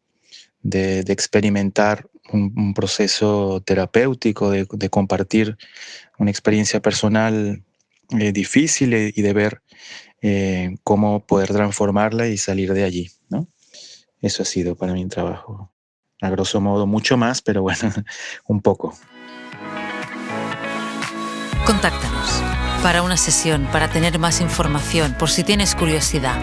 de, 0.62 1.00
experimentar 1.08 2.08
un, 2.36 2.74
proceso 2.74 3.62
terapéutico, 3.66 4.52
de, 4.52 4.90
compartir 4.90 5.58
una 6.18 6.32
experiencia 6.32 6.82
personal 6.82 7.64
eh, 8.20 8.32
difícil 8.32 8.94
y 8.94 9.22
de 9.22 9.34
ver 9.34 9.62
eh, 10.22 10.76
cómo 10.84 11.26
poder 11.26 11.52
transformarla 11.52 12.28
y 12.28 12.38
salir 12.38 12.74
de 12.74 12.84
allí. 12.84 13.12
¿no? 13.30 13.48
Eso 14.22 14.44
ha 14.44 14.46
sido 14.46 14.76
para 14.76 14.94
mi 14.94 15.08
trabajo. 15.08 15.72
A 16.22 16.30
grosso 16.30 16.62
modo, 16.62 16.88
mucho 16.88 17.18
más, 17.18 17.42
pero 17.42 17.62
bueno, 17.62 17.92
un 18.48 18.62
poco. 18.62 18.94
Contáctanos 21.66 22.42
para 22.82 23.02
una 23.02 23.18
sesión, 23.18 23.68
para 23.72 23.90
tener 23.90 24.20
más 24.20 24.42
información, 24.42 25.16
por 25.18 25.32
si 25.32 25.44
tienes 25.44 25.74
curiosidad. 25.74 26.40